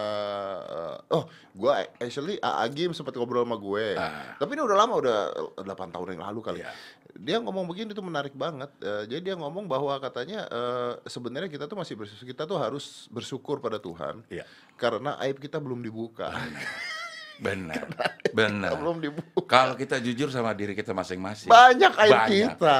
eh, 0.64 0.96
oh 1.10 1.26
gue 1.52 1.72
actually 1.98 2.38
Agim 2.38 2.94
sempat 2.94 3.10
ngobrol 3.12 3.42
sama 3.42 3.58
gue 3.58 3.86
Ah. 3.94 4.38
tapi 4.38 4.54
ini 4.54 4.62
udah 4.62 4.76
lama 4.76 4.94
udah 4.94 5.18
8 5.58 5.66
tahun 5.90 6.14
yang 6.14 6.22
lalu 6.24 6.40
kali 6.40 6.60
Iya. 6.62 6.70
dia 7.14 7.36
ngomong 7.38 7.66
begini 7.66 7.90
tuh 7.90 8.02
menarik 8.02 8.34
banget 8.34 8.70
Eh, 8.78 9.04
jadi 9.06 9.20
dia 9.24 9.34
ngomong 9.34 9.66
bahwa 9.66 9.98
katanya 9.98 10.46
eh, 10.46 10.92
sebenarnya 11.04 11.48
kita 11.48 11.64
tuh 11.64 11.74
masih 11.74 11.96
bersyukur 11.96 12.22
kita 12.24 12.42
tuh 12.44 12.58
harus 12.58 13.08
bersyukur 13.08 13.58
pada 13.58 13.78
Tuhan 13.78 14.22
Iya. 14.28 14.46
karena 14.76 15.18
aib 15.22 15.38
kita 15.38 15.58
belum 15.58 15.80
dibuka 15.80 16.30
Benar. 17.38 17.82
Benar. 18.30 18.70
belum 18.78 18.98
dibuka 19.02 19.46
Kalau 19.46 19.74
kita 19.74 19.98
jujur 19.98 20.30
sama 20.30 20.54
diri 20.54 20.74
kita 20.74 20.94
masing-masing. 20.94 21.50
banyak 21.50 21.92
aib 22.06 22.12
Banyak. 22.14 22.50
kita 22.58 22.76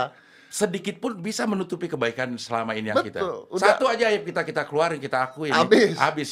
sedikit 0.47 1.03
pun 1.03 1.19
bisa 1.19 1.43
menutupi 1.51 1.91
kebaikan 1.91 2.31
selama 2.39 2.79
ini 2.79 2.95
yang 2.95 3.03
kita. 3.03 3.19
Betul, 3.19 3.51
udah- 3.51 3.63
Satu 3.75 3.91
aja 3.91 4.07
aib 4.15 4.23
kita 4.23 4.47
kita 4.47 4.63
keluarin, 4.63 5.03
kita 5.03 5.27
akui. 5.27 5.51
Habis. 5.51 5.99
Habis 5.99 6.31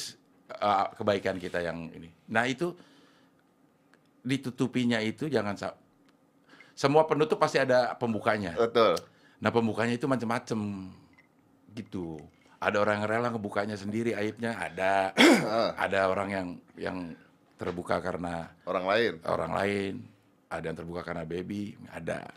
uh, 0.62 0.94
kebaikan 0.94 1.42
kita 1.42 1.58
yang 1.58 1.90
ini. 1.90 2.06
Nah, 2.30 2.46
itu 2.46 2.70
ditutupinya 4.22 5.02
itu 5.02 5.26
jangan 5.26 5.58
semua 6.78 7.02
penutup 7.04 7.36
pasti 7.42 7.58
ada 7.58 7.92
pembukanya. 7.98 8.54
betul 8.54 8.94
Nah, 9.42 9.50
pembukanya 9.50 9.98
itu 9.98 10.06
macam-macam 10.06 10.86
gitu. 11.74 12.22
Ada 12.62 12.78
orang 12.78 13.02
yang 13.02 13.06
rela 13.10 13.28
ngebukanya 13.34 13.74
sendiri 13.74 14.14
aibnya, 14.14 14.54
ada 14.54 15.10
ada 15.84 16.06
orang 16.06 16.28
yang 16.30 16.46
yang 16.78 16.98
terbuka 17.56 17.98
karena 17.98 18.50
orang 18.64 18.84
lain 18.86 19.12
orang 19.24 19.52
lain, 19.54 19.94
ada 20.48 20.64
yang 20.66 20.76
terbuka 20.76 21.02
karena 21.02 21.22
baby, 21.24 21.76
ada. 21.88 22.26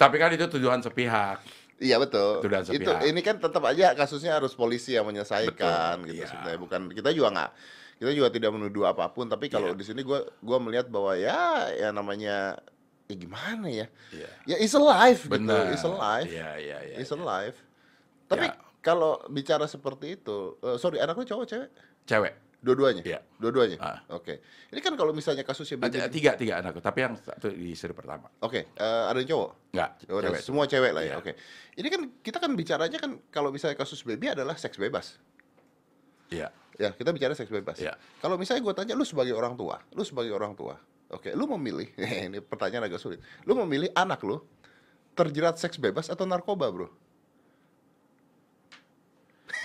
Tapi 0.00 0.16
kan 0.16 0.32
itu 0.32 0.46
tujuan 0.56 0.80
sepihak. 0.80 1.44
Iya 1.80 1.96
betul. 1.96 2.40
Itu 2.40 2.48
dan 2.48 2.62
Itu 2.64 2.72
sepihak. 2.76 3.00
ini 3.08 3.20
kan 3.20 3.36
tetap 3.40 3.62
aja 3.64 3.92
kasusnya 3.92 4.36
harus 4.36 4.52
polisi 4.52 4.96
yang 4.96 5.08
menyelesaikan 5.08 6.04
Betul, 6.04 6.08
gitu 6.12 6.22
iya. 6.24 6.28
sebenarnya. 6.28 6.58
Bukan 6.60 6.80
kita 6.92 7.10
juga 7.12 7.28
nggak 7.32 7.50
kita 8.00 8.10
juga 8.16 8.28
tidak 8.32 8.50
menuduh 8.52 8.84
apa 8.88 9.08
pun. 9.12 9.28
Tapi 9.28 9.48
kalau 9.52 9.72
Iya. 9.72 9.78
di 9.80 9.84
sini 9.84 10.00
gua 10.00 10.24
gua 10.40 10.56
melihat 10.60 10.88
bahwa 10.88 11.12
ya 11.16 11.68
ya 11.72 11.88
namanya 11.92 12.56
ya 13.08 13.14
gimana 13.16 13.66
ya? 13.68 13.86
Iya. 14.12 14.28
Ya 14.46 14.56
is 14.56 14.72
alive 14.72 15.20
gitu. 15.20 15.32
Benar. 15.36 15.72
Is 15.72 15.84
alive. 15.84 16.28
Iya, 16.28 16.50
iya, 16.56 16.78
iya. 16.84 16.96
Is 16.96 17.12
alive. 17.12 17.56
Tapi 18.24 18.46
Ya. 18.48 18.56
kalau 18.80 19.20
bicara 19.28 19.64
seperti 19.64 20.16
itu, 20.16 20.56
eh, 20.60 20.76
sorry 20.76 20.96
anak 20.96 21.16
lu 21.16 21.24
cowok 21.24 21.44
cewek? 21.44 21.70
Cewek. 22.06 22.34
Dua-duanya? 22.60 23.00
Iya. 23.00 23.20
Dua-duanya? 23.40 23.80
Ah. 23.80 23.98
Oke. 24.12 24.44
Ini 24.68 24.80
kan 24.84 24.92
kalau 24.92 25.16
misalnya 25.16 25.48
kasusnya 25.48 25.80
Ada 25.80 26.12
tiga, 26.12 26.36
tiga 26.36 26.60
anakku. 26.60 26.84
Tapi 26.84 26.98
yang 27.00 27.16
satu 27.16 27.48
di 27.48 27.72
istri 27.72 27.96
pertama. 27.96 28.28
Oke, 28.44 28.68
eh, 28.76 29.02
ada 29.08 29.16
yang 29.16 29.32
cowok? 29.32 29.50
Enggak, 29.72 29.90
Ya 30.04 30.12
udah, 30.12 30.28
cewek. 30.28 30.40
semua 30.44 30.64
cewek 30.68 30.92
lah 30.92 31.02
ya. 31.02 31.16
Iya. 31.16 31.24
Oke. 31.24 31.32
Ini 31.80 31.88
kan 31.88 32.00
kita 32.20 32.36
kan 32.36 32.52
bicaranya 32.52 32.98
kan 33.00 33.16
kalau 33.32 33.48
misalnya 33.48 33.80
kasus 33.80 34.04
baby 34.04 34.28
adalah 34.28 34.60
seks 34.60 34.76
bebas. 34.76 35.16
Iya. 36.28 36.52
Ya, 36.76 36.92
kita 36.92 37.12
bicara 37.16 37.32
seks 37.32 37.48
bebas. 37.48 37.80
Iya. 37.80 37.96
Kalau 38.20 38.36
misalnya 38.36 38.60
gue 38.64 38.74
tanya, 38.76 38.92
lu 38.96 39.04
sebagai 39.08 39.32
orang 39.32 39.56
tua, 39.56 39.80
lu 39.96 40.04
sebagai 40.04 40.32
orang 40.32 40.56
tua, 40.56 40.76
oke, 41.12 41.28
lu 41.32 41.44
memilih, 41.56 41.88
ini 42.28 42.40
pertanyaan 42.44 42.88
agak 42.88 43.00
sulit, 43.00 43.20
lu 43.44 43.52
memilih 43.64 43.92
anak 43.96 44.20
lu 44.24 44.40
terjerat 45.12 45.56
seks 45.60 45.76
bebas 45.76 46.08
atau 46.08 46.24
narkoba, 46.24 46.68
bro? 46.72 46.88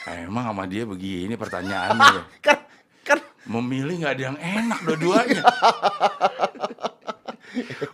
Emang 0.05 0.53
sama 0.53 0.69
dia 0.69 0.85
begini 0.85 1.33
pertanyaannya. 1.33 2.29
Kan, 2.45 2.61
kan, 3.01 3.19
Memilih 3.45 4.01
nggak 4.01 4.13
ada 4.17 4.23
yang 4.33 4.37
enak 4.37 4.79
dua-duanya. 4.85 5.43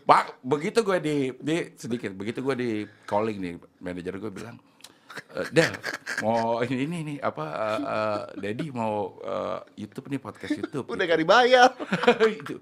Pak, 0.10 0.41
begitu 0.41 0.82
gue 0.82 0.98
di, 1.03 1.15
di 1.38 1.58
sedikit, 1.77 2.15
begitu 2.15 2.41
gue 2.41 2.56
di 2.58 2.70
calling 3.06 3.38
nih, 3.38 3.53
manajer 3.84 4.18
gue 4.18 4.32
bilang, 4.34 4.58
"Eh, 5.38 5.48
Del, 5.53 5.75
mau 6.25 6.65
ini 6.65 6.88
ini 6.88 6.98
nih 7.06 7.18
apa, 7.22 7.46
eh, 7.46 7.80
eh, 7.84 8.22
Dedi 8.41 8.74
mau 8.74 9.22
eh, 9.22 9.86
YouTube 9.86 10.10
nih 10.10 10.20
podcast 10.24 10.58
YouTube. 10.58 10.89
udah 10.89 11.03
gak 11.06 11.22
dibayar. 11.22 11.70
itu 12.41 12.58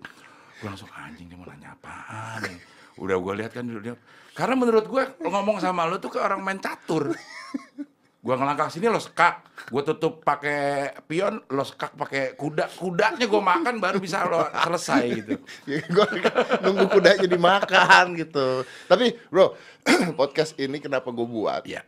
gue 0.59 0.67
langsung 0.67 0.91
anjing 0.91 1.31
dia 1.31 1.39
mau 1.39 1.47
nanya 1.47 1.71
apaan 1.71 2.43
nih. 2.43 2.59
Udah 2.99 3.15
gue 3.15 3.33
lihat 3.39 3.55
kan 3.55 3.63
dia. 3.63 3.95
Karena 4.35 4.59
menurut 4.59 4.85
gue 4.91 5.03
ngomong 5.23 5.63
sama 5.63 5.87
lo 5.87 6.03
tuh 6.03 6.11
ke 6.11 6.19
orang 6.19 6.43
main 6.43 6.59
catur. 6.59 7.15
Gua 8.29 8.37
ngelangkah 8.37 8.69
sini 8.69 8.85
lo 8.85 9.01
sekak, 9.01 9.41
gue 9.73 9.81
tutup 9.81 10.21
pakai 10.21 10.93
pion, 11.01 11.41
lo 11.49 11.65
sekak 11.65 11.97
pakai 11.97 12.37
kuda, 12.37 12.69
kudanya 12.77 13.25
gue 13.25 13.41
makan 13.41 13.81
baru 13.81 13.97
bisa 13.97 14.21
lo 14.29 14.45
selesai 14.53 15.03
gitu. 15.17 15.33
Ya, 15.65 15.81
gua 15.89 16.05
nunggu 16.61 16.93
kudanya 16.93 17.25
dimakan 17.25 18.13
gitu. 18.13 18.61
Tapi 18.85 19.17
bro, 19.33 19.57
podcast 20.21 20.53
ini 20.61 20.77
kenapa 20.77 21.09
gue 21.09 21.25
buat? 21.25 21.65
Iya, 21.65 21.81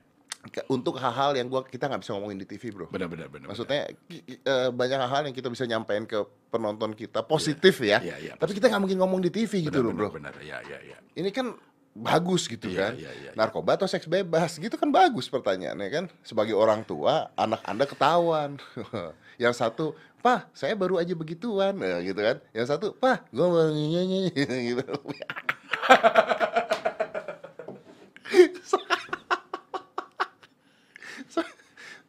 Untuk 0.65 0.97
hal-hal 0.97 1.37
yang 1.37 1.45
gua 1.45 1.61
kita 1.61 1.85
nggak 1.85 2.01
bisa 2.01 2.17
ngomongin 2.17 2.41
di 2.41 2.49
TV 2.49 2.73
bro. 2.73 2.89
benar-benar 2.89 3.29
benar. 3.29 3.53
Maksudnya 3.53 3.93
ki- 4.09 4.41
eh, 4.41 4.69
banyak 4.73 4.97
hal 4.97 5.29
yang 5.29 5.35
kita 5.37 5.45
bisa 5.45 5.69
nyampaikan 5.69 6.09
ke 6.09 6.25
penonton 6.49 6.97
kita 6.97 7.21
positif 7.21 7.85
ya. 7.85 8.01
Iya, 8.01 8.17
iya, 8.17 8.33
Tapi 8.33 8.57
kita 8.57 8.65
nggak 8.65 8.81
mungkin 8.81 8.97
ngomong 8.97 9.21
di 9.21 9.29
TV 9.29 9.69
gitu 9.69 9.77
loh 9.77 9.93
bro. 9.93 10.09
Benar, 10.09 10.33
ya, 10.41 10.57
ya, 10.65 10.81
ya. 10.81 10.97
Ini 11.13 11.29
kan 11.29 11.53
bagus 11.91 12.47
gitu 12.47 12.67
Iya, 12.67 12.79
kan. 12.79 12.93
iya, 12.95 13.11
iya, 13.11 13.29
iya. 13.29 13.31
Narkoba 13.35 13.75
atau 13.75 13.83
seks 13.83 14.07
bebas 14.07 14.55
gitu 14.55 14.75
kan 14.75 14.87
bagus 14.87 15.27
pertanyaannya 15.27 15.89
kan. 15.91 16.05
Sebagai 16.21 16.55
orang 16.55 16.81
tua, 16.81 17.27
anak 17.35 17.59
anda 17.63 17.83
ketahuan. 17.83 18.55
yang 19.43 19.51
satu, 19.51 19.91
Pak, 20.19 20.53
saya 20.53 20.71
baru 20.73 20.95
aja 20.97 21.11
begituan, 21.11 21.75
Nah, 21.75 21.99
gitu 21.99 22.17
kan. 22.17 22.37
Yang 22.53 22.67
satu, 22.69 22.87
Pak, 22.93 23.27
gue 23.29 23.43
baru 23.43 23.73
nyanyi 23.73 24.31
gitu. 24.71 24.85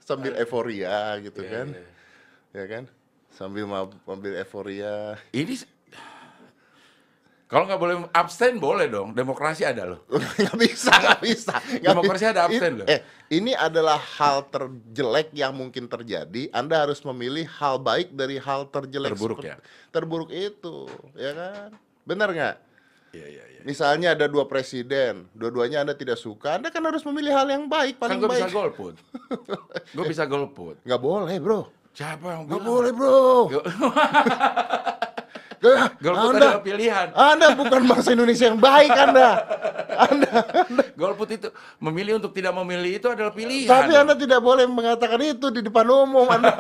Sambil 0.03 0.35
euforia 0.37 1.17
gitu 1.23 1.41
Iya, 1.41 1.51
kan. 1.51 1.67
iya. 1.73 1.89
Ya 2.53 2.65
kan? 2.69 2.85
Sambil 3.33 3.65
mab- 3.65 3.97
mobil 4.05 4.37
euforia. 4.37 5.17
Ini 5.33 5.57
kalau 7.53 7.69
nggak 7.69 7.77
boleh 7.77 7.97
abstain 8.11 8.57
boleh 8.57 8.89
dong. 8.89 9.13
Demokrasi 9.13 9.63
ada 9.63 9.85
loh. 9.85 10.01
nggak 10.41 10.57
bisa, 10.57 10.89
nggak 10.89 11.21
bisa. 11.21 11.55
Nggak 11.61 11.93
Demokrasi 12.01 12.25
bisa. 12.25 12.33
ada 12.33 12.43
absen 12.49 12.71
Ini- 12.73 12.79
loh. 12.81 12.87
Eh, 12.89 13.01
ini 13.31 13.53
adalah 13.53 14.01
hal 14.01 14.49
terjelek 14.49 15.29
yang 15.37 15.53
mungkin 15.53 15.85
terjadi. 15.85 16.49
Anda 16.51 16.89
harus 16.89 17.05
memilih 17.05 17.45
hal 17.61 17.77
baik 17.77 18.17
dari 18.17 18.41
hal 18.41 18.65
terjelek. 18.67 19.13
Terburuk 19.13 19.45
ya? 19.45 19.61
Terburuk 19.93 20.31
itu, 20.33 20.89
ya 21.13 21.31
kan? 21.31 21.69
Benar 22.03 22.33
nggak? 22.33 22.57
Iya, 23.13 23.27
iya, 23.29 23.45
iya. 23.45 23.61
Misalnya 23.63 24.17
ada 24.17 24.25
dua 24.25 24.49
presiden, 24.49 25.29
dua-duanya 25.37 25.85
Anda 25.85 25.93
tidak 25.93 26.17
suka, 26.17 26.57
Anda 26.57 26.73
kan 26.73 26.81
harus 26.81 27.05
memilih 27.05 27.37
hal 27.37 27.45
yang 27.47 27.69
baik, 27.69 28.01
Kan 28.01 28.09
paling 28.09 28.19
gue 28.19 28.31
bisa 28.33 28.49
baik. 28.49 28.57
golput. 28.57 28.95
gue 29.93 30.05
bisa 30.09 30.25
golput. 30.25 30.81
Nggak 30.89 30.97
boleh, 30.99 31.37
bro. 31.37 31.69
Siapa 31.93 32.25
yang 32.25 32.49
Nggak 32.49 32.65
boleh, 32.65 32.91
bro. 32.97 33.53
Golput 35.63 36.35
anda, 36.35 36.43
adalah 36.43 36.59
pilihan. 36.59 37.15
Anda 37.15 37.55
bukan 37.55 37.87
bangsa 37.87 38.19
Indonesia 38.19 38.51
yang 38.51 38.59
baik, 38.59 38.91
Anda. 38.91 39.31
Anda. 40.11 40.43
Golput 40.99 41.31
itu 41.31 41.55
memilih 41.79 42.19
untuk 42.19 42.35
tidak 42.35 42.51
memilih 42.59 42.99
itu 42.99 43.07
adalah 43.07 43.31
pilihan. 43.31 43.71
Tapi 43.71 43.95
Anda 43.95 44.19
tidak 44.19 44.43
boleh 44.43 44.67
mengatakan 44.67 45.23
itu 45.23 45.55
di 45.55 45.63
depan 45.63 45.87
umum, 45.87 46.27
Anda. 46.27 46.51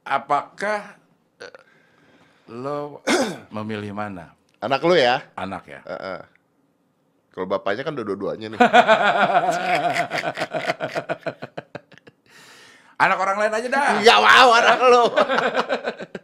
Apakah 0.00 0.96
eh, 1.44 1.60
lo 2.48 3.04
memilih 3.52 3.92
mana? 3.92 4.32
Anak 4.64 4.80
lu 4.80 4.96
ya? 4.96 5.28
Anak 5.36 5.68
ya? 5.68 5.84
Heeh. 5.84 6.24
Kalau 7.36 7.52
bapaknya 7.52 7.84
kan 7.84 7.92
dua-duanya 7.92 8.48
nih. 8.48 8.60
Anak 12.96 13.18
orang 13.20 13.36
lain 13.44 13.52
aja 13.52 13.68
dah. 13.68 14.00
Enggak 14.00 14.18
mau 14.24 14.50
anak 14.56 14.78
lu. 14.80 15.04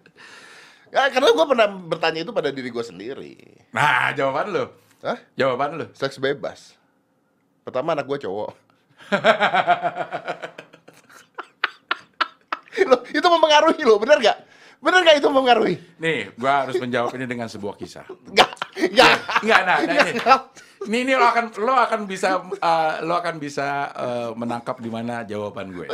ya, 0.95 1.03
karena 1.13 1.29
gue 1.37 1.47
pernah 1.53 1.69
bertanya 1.69 2.21
itu 2.25 2.33
pada 2.33 2.49
diri 2.49 2.73
gue 2.73 2.85
sendiri. 2.85 3.37
Nah, 3.77 4.17
jawaban 4.17 4.49
lo. 4.49 4.65
Hah? 5.05 5.21
Jawaban 5.37 5.77
lo. 5.77 5.87
Seks 5.93 6.17
bebas. 6.17 6.73
Pertama 7.61 7.93
anak 7.93 8.09
gue 8.09 8.25
cowok. 8.25 8.51
Loh, 12.89 13.05
itu 13.13 13.27
mempengaruhi 13.29 13.83
lo, 13.85 14.01
bener 14.01 14.17
gak? 14.19 14.39
Bener 14.83 15.05
gak 15.05 15.17
itu 15.21 15.29
mempengaruhi? 15.29 15.77
Nih, 16.01 16.33
gua 16.35 16.67
harus 16.67 16.75
menjawab 16.81 17.15
ini 17.15 17.27
dengan 17.29 17.47
sebuah 17.47 17.77
kisah. 17.79 18.09
Enggak, 18.27 18.51
enggak. 18.75 19.17
Enggak, 19.45 19.61
nah, 19.63 19.77
nah 19.79 19.85
ini. 19.85 20.19
Ini, 20.83 20.99
ini 21.07 21.13
lo 21.15 21.27
akan 21.31 21.55
lo 21.63 21.79
akan 21.79 22.01
bisa 22.11 22.43
eh, 22.43 22.93
lo 23.07 23.15
akan 23.15 23.39
bisa 23.39 23.95
eh, 23.95 24.31
menangkap 24.35 24.83
di 24.83 24.91
mana 24.91 25.23
jawaban 25.23 25.71
gue. 25.71 25.87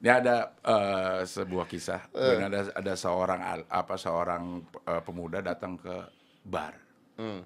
Ini 0.00 0.08
ada 0.08 0.36
eh, 0.64 1.20
sebuah 1.24 1.68
kisah. 1.68 2.08
Dan 2.08 2.48
ada 2.48 2.72
ada 2.72 2.92
seorang 2.96 3.40
apa 3.68 3.94
seorang 3.94 4.42
eh, 4.64 5.02
pemuda 5.04 5.44
datang 5.44 5.76
ke 5.76 5.92
bar. 6.40 6.72
Hmm. 7.20 7.44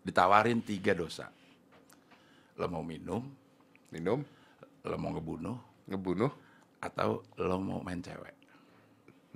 Ditawarin 0.00 0.64
tiga 0.64 0.96
dosa. 0.96 1.28
Lo 2.56 2.66
mau 2.66 2.80
minum, 2.80 3.20
Minum, 3.88 4.20
lo 4.82 4.96
mau 4.96 5.12
ngebunuh, 5.12 5.56
ngebunuh. 5.86 6.32
atau 6.78 7.20
lo 7.36 7.58
mau 7.58 7.82
main 7.82 7.98
cewek. 7.98 8.34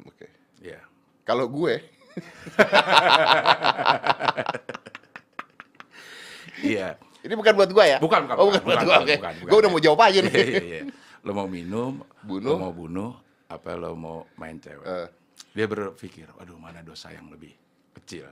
Oke. 0.06 0.30
Iya. 0.62 0.78
Kalau 1.22 1.50
gue, 1.50 1.74
Iya. 6.62 6.94
ini 7.22 7.34
bukan 7.34 7.52
buat 7.54 7.70
gue 7.70 7.84
ya? 7.84 7.98
Bukan, 7.98 8.20
bukan, 8.26 8.36
Oh, 8.38 8.46
bukan, 8.50 8.60
bukan, 8.62 8.66
buat 8.66 8.78
bukan, 8.78 8.86
gue. 8.86 8.94
Oke. 9.02 9.16
bukan, 9.18 9.32
bukan. 9.34 9.50
Gue 9.50 9.58
udah 9.58 9.70
mau 9.70 9.80
jawab 9.82 10.00
aja 10.02 10.18
nih. 10.20 10.32
Iya, 10.32 10.44
iya, 10.46 10.62
iya. 10.62 10.82
Lo 11.22 11.30
mau 11.38 11.46
minum, 11.46 12.02
Bunuh. 12.26 12.50
lo 12.50 12.58
mau 12.58 12.74
bunuh, 12.74 13.10
apa 13.46 13.78
lo 13.78 13.94
mau 13.94 14.26
main 14.34 14.58
cewek. 14.58 14.82
Eh. 14.82 15.08
Dia 15.54 15.66
berpikir, 15.70 16.26
waduh 16.34 16.58
mana 16.58 16.82
dosa 16.82 17.14
yang 17.14 17.30
lebih 17.30 17.54
kecil. 17.94 18.26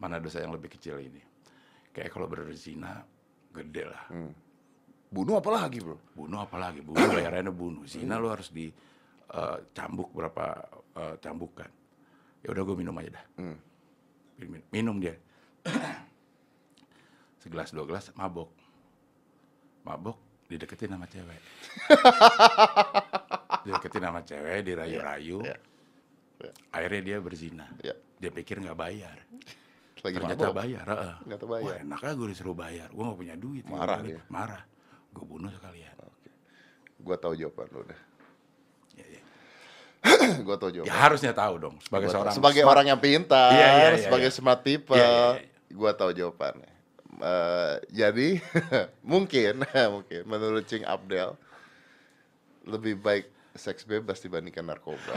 Mana 0.00 0.16
dosa 0.16 0.40
yang 0.40 0.52
lebih 0.56 0.72
kecil 0.72 0.96
ini. 0.96 1.20
Kayak 1.92 2.16
kalau 2.16 2.24
berzina, 2.28 3.04
gede 3.52 3.84
lah. 3.84 4.04
Hmm. 4.08 4.32
Bunuh 5.12 5.40
apa 5.40 5.50
lagi 5.52 5.80
bro? 5.80 5.96
Bunuh 6.16 6.40
apalagi, 6.40 6.80
bunuh 6.80 7.04
bayarannya 7.08 7.52
bunuh. 7.52 7.84
Zina 7.84 8.16
lo 8.16 8.32
harus 8.32 8.48
di 8.48 8.68
eh, 9.32 9.58
cambuk 9.76 10.12
berapa 10.12 10.44
eh, 10.96 11.14
cambukan. 11.20 11.70
Ya 12.44 12.48
udah 12.52 12.62
gue 12.64 12.76
minum 12.76 12.96
aja 12.96 13.16
dah. 13.16 13.24
Hmm. 13.40 13.58
Minum, 14.40 14.62
minum 14.72 14.96
dia. 15.00 15.16
Segelas 17.44 17.72
dua 17.72 17.84
gelas 17.88 18.08
mabok. 18.16 18.52
Mabok 19.84 20.25
dideketin 20.46 20.88
sama 20.88 21.06
cewek. 21.06 21.40
dideketin 23.66 24.02
sama 24.02 24.20
cewek, 24.22 24.58
dirayu-rayu. 24.62 25.38
Iya. 25.42 25.56
Iya. 26.36 26.50
Akhirnya 26.70 27.00
dia 27.02 27.16
berzina. 27.18 27.66
Ya, 27.80 27.94
Dia 28.16 28.30
pikir 28.30 28.60
nggak 28.60 28.76
bayar. 28.76 29.16
lagi 29.98 30.12
Ternyata 30.14 30.46
mabok. 30.46 30.56
bayar. 30.56 30.84
heeh. 30.86 31.14
Ternyata 31.20 31.44
bayar. 31.48 31.64
Wah 31.66 31.76
enaknya 31.80 32.12
gue 32.14 32.28
disuruh 32.30 32.54
bayar. 32.54 32.88
Gue 32.88 33.02
gak 33.02 33.18
punya 33.18 33.34
duit. 33.34 33.64
Marah 33.66 33.98
dia. 34.00 34.20
Marah. 34.28 34.62
Gue 35.10 35.24
bunuh 35.26 35.50
sekalian. 35.50 35.96
Gue 36.96 37.16
tahu 37.16 37.32
jawaban 37.34 37.68
lo 37.70 37.82
dah. 37.84 38.00
Ya, 38.96 39.04
ya. 39.10 39.22
gue 40.38 40.56
tahu 40.56 40.70
Ya 40.70 40.74
jawaban. 40.80 40.94
harusnya 40.94 41.32
tahu 41.34 41.54
dong. 41.58 41.76
Sebagai 41.82 42.06
Gua 42.06 42.14
seorang 42.14 42.32
sebagai 42.32 42.62
smart- 42.62 42.72
orang 42.72 42.86
yang 42.86 43.00
pintar, 43.02 43.50
Iya, 43.50 43.58
iya, 43.58 43.88
iya, 43.90 43.98
sebagai 44.00 44.30
iya. 44.30 44.36
smart 44.38 44.60
people, 44.62 44.94
Iya, 44.94 45.04
iya, 45.04 45.28
iya. 45.36 45.50
gue 45.68 45.90
tahu 45.92 46.10
jawabannya. 46.14 46.72
Eh, 47.16 47.74
jadi 47.92 48.28
mungkin 49.12 49.64
mungkin 49.94 50.22
menurut 50.28 50.68
Cing 50.68 50.84
Abdel 50.84 51.36
lebih 52.68 53.00
baik 53.00 53.32
seks 53.56 53.88
bebas 53.88 54.20
dibandingkan 54.20 54.68
narkoba. 54.68 55.16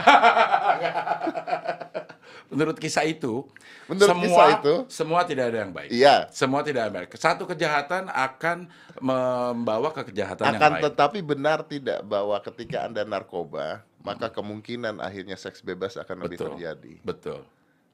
Menurut 2.50 2.82
kisah 2.82 3.06
itu, 3.06 3.46
Menurut 3.86 4.10
semua 4.10 4.26
kisah 4.26 4.48
itu, 4.58 4.74
semua 4.90 5.20
tidak 5.22 5.54
ada 5.54 5.58
yang 5.62 5.70
baik. 5.70 5.90
Iya, 5.90 6.26
Semua 6.34 6.66
tidak 6.66 6.82
ada 6.82 6.86
yang 6.90 6.96
baik. 7.06 7.14
Satu 7.14 7.46
kejahatan 7.46 8.10
akan 8.10 8.66
membawa 8.98 9.94
ke 9.94 10.10
kejahatan 10.10 10.50
yang 10.50 10.58
akan 10.58 10.72
lain. 10.78 10.82
tetapi 10.82 11.18
benar 11.22 11.62
tidak 11.62 12.02
bahwa 12.02 12.34
ketika 12.42 12.90
anda 12.90 13.06
narkoba, 13.06 13.86
maka 14.02 14.30
kemungkinan 14.34 14.98
akhirnya 14.98 15.38
seks 15.38 15.62
bebas 15.62 15.94
akan 15.94 16.26
lebih 16.26 16.42
Betul. 16.42 16.48
terjadi. 16.54 16.94
Betul. 17.06 17.40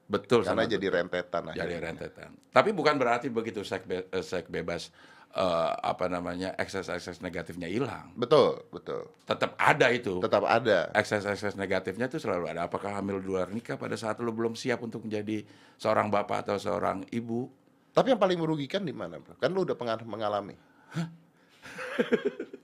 Betul 0.07 0.47
Karena 0.47 0.63
sangat 0.63 0.71
jadi 0.79 0.87
betul. 0.87 0.97
rentetan 1.03 1.43
jadi 1.51 1.59
akhirnya. 1.67 1.79
rentetan. 1.91 2.29
Tapi 2.55 2.69
bukan 2.71 2.95
berarti 2.95 3.27
begitu 3.27 3.59
seks, 3.67 3.83
be- 3.83 4.07
eh, 4.07 4.23
seks 4.23 4.47
bebas 4.47 4.87
eh, 5.35 5.71
apa 5.83 6.07
namanya 6.07 6.55
ekses-ekses 6.55 7.19
negatifnya 7.19 7.67
hilang. 7.67 8.15
Betul, 8.15 8.63
betul. 8.71 9.11
Tetap 9.27 9.59
ada 9.59 9.91
itu. 9.91 10.23
Tetap 10.23 10.47
ada. 10.47 10.87
Ekses-ekses 10.95 11.59
negatifnya 11.59 12.07
itu 12.07 12.23
selalu 12.23 12.55
ada. 12.55 12.71
Apakah 12.71 12.95
hamil 12.95 13.19
di 13.19 13.27
luar 13.27 13.51
nikah 13.51 13.75
pada 13.75 13.99
saat 13.99 14.15
lo 14.23 14.31
belum 14.31 14.55
siap 14.55 14.79
untuk 14.79 15.03
menjadi 15.03 15.43
seorang 15.75 16.07
bapak 16.07 16.47
atau 16.47 16.55
seorang 16.55 17.03
ibu? 17.11 17.51
Tapi 17.91 18.15
yang 18.15 18.21
paling 18.21 18.39
merugikan 18.39 18.87
di 18.87 18.95
mana, 18.95 19.19
bro? 19.19 19.35
Kan 19.35 19.51
lu 19.51 19.67
udah 19.67 19.75
mengalami. 20.07 20.55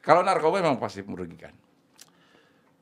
Kalau 0.00 0.24
narkoba 0.24 0.64
memang 0.64 0.80
pasti 0.80 1.02
merugikan. 1.04 1.52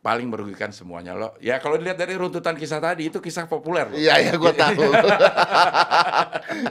Paling 0.09 0.25
merugikan 0.25 0.73
semuanya 0.73 1.13
lo. 1.13 1.37
Ya 1.37 1.61
kalau 1.61 1.77
dilihat 1.77 2.01
dari 2.01 2.17
runtutan 2.17 2.57
kisah 2.57 2.81
tadi 2.81 3.13
itu 3.13 3.21
kisah 3.21 3.45
populer. 3.45 3.85
loh. 3.85 3.93
Iya, 3.93 4.15
iya, 4.19 4.33
gue 4.33 4.53
tahu. 4.57 4.89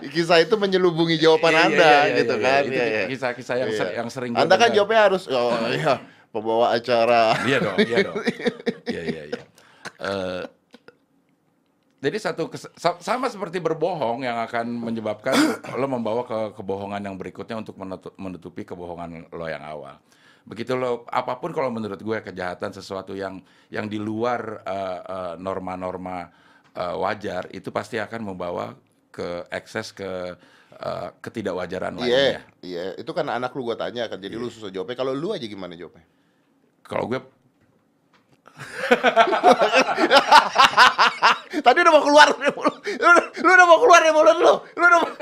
Kisah 0.10 0.42
itu 0.42 0.58
menyelubungi 0.58 1.22
jawaban 1.22 1.54
Iya, 1.54 1.60
iya, 1.60 1.68
Anda, 1.70 1.86
iya, 1.86 2.02
iya, 2.02 2.18
gitu 2.18 2.34
iya. 2.34 2.42
kan. 2.42 2.62
Iya, 2.66 2.86
iya. 2.88 3.02
kisah-kisah 3.08 3.56
yang, 3.56 3.70
Iya. 3.70 3.78
ser- 3.78 3.94
yang 3.94 4.10
sering 4.10 4.32
Anda 4.34 4.58
kan 4.58 4.68
dengar. 4.68 4.76
jawabnya 4.76 5.02
harus, 5.06 5.24
oh 5.30 5.54
iya, 5.78 5.94
pembawa 6.28 6.74
acara. 6.74 7.38
Iya 7.46 7.58
dong, 7.62 7.78
iya 7.80 7.98
dong. 8.02 8.16
Iya, 8.88 9.02
iya, 9.04 9.24
iya. 9.28 9.44
eh, 10.00 10.42
jadi 12.00 12.18
satu 12.18 12.48
sama 12.98 13.28
seperti 13.28 13.60
berbohong 13.60 14.24
yang 14.24 14.40
akan 14.40 14.64
menyebabkan 14.72 15.36
lo 15.76 15.86
membawa 15.86 16.24
ke 16.24 16.56
kebohongan 16.56 17.04
yang 17.04 17.14
berikutnya 17.14 17.60
untuk 17.60 17.76
menutu- 17.76 18.16
menutupi 18.16 18.64
kebohongan 18.64 19.28
lo 19.28 19.46
yang 19.46 19.62
awal. 19.62 20.00
Begitu 20.48 20.74
lo 20.74 21.04
apa 21.12 21.36
pun 21.38 21.52
kalau 21.52 21.68
menurut 21.68 22.00
gue 22.00 22.18
kejahatan 22.24 22.72
sesuatu 22.72 23.12
yang 23.12 23.44
yang 23.68 23.86
di 23.86 24.00
luar 24.00 24.64
eh, 24.64 25.00
eh, 25.04 25.34
norma-norma 25.38 26.32
eh, 26.72 26.96
wajar 26.96 27.52
itu 27.52 27.68
pasti 27.68 28.00
akan 28.00 28.24
membawa 28.24 28.72
ke 29.12 29.44
ekses 29.52 29.92
ke 29.92 30.40
eh, 30.72 31.08
ketidakwajaran 31.20 32.00
Iya, 32.00 32.02
lainnya. 32.02 32.42
iya. 32.64 32.86
Itu 32.96 33.12
kan 33.12 33.28
anak 33.28 33.52
lu 33.54 33.62
gua 33.66 33.76
tanya 33.76 34.08
kan, 34.08 34.18
jadi 34.18 34.40
lu 34.40 34.48
susah 34.48 34.72
jawabnya. 34.72 34.96
Kalau 34.96 35.12
lu 35.12 35.36
aja 35.36 35.44
gimana 35.44 35.76
jawabnya? 35.76 36.08
Kalau 36.88 37.04
gue 37.06 37.20
Tadi 41.62 41.78
udah 41.78 41.94
mau 41.94 42.02
keluar 42.02 42.26
dari 42.32 42.50
mulut. 42.50 42.74
Lu, 42.82 43.06
udah- 43.06 43.28
lu 43.38 43.50
udah 43.52 43.68
mau 43.68 43.78
keluar 43.78 44.00
dari 44.02 44.14
mulut 44.16 44.38
lu. 44.38 44.54
Lu 44.74 44.86
udah 44.86 44.98
mau... 44.98 45.10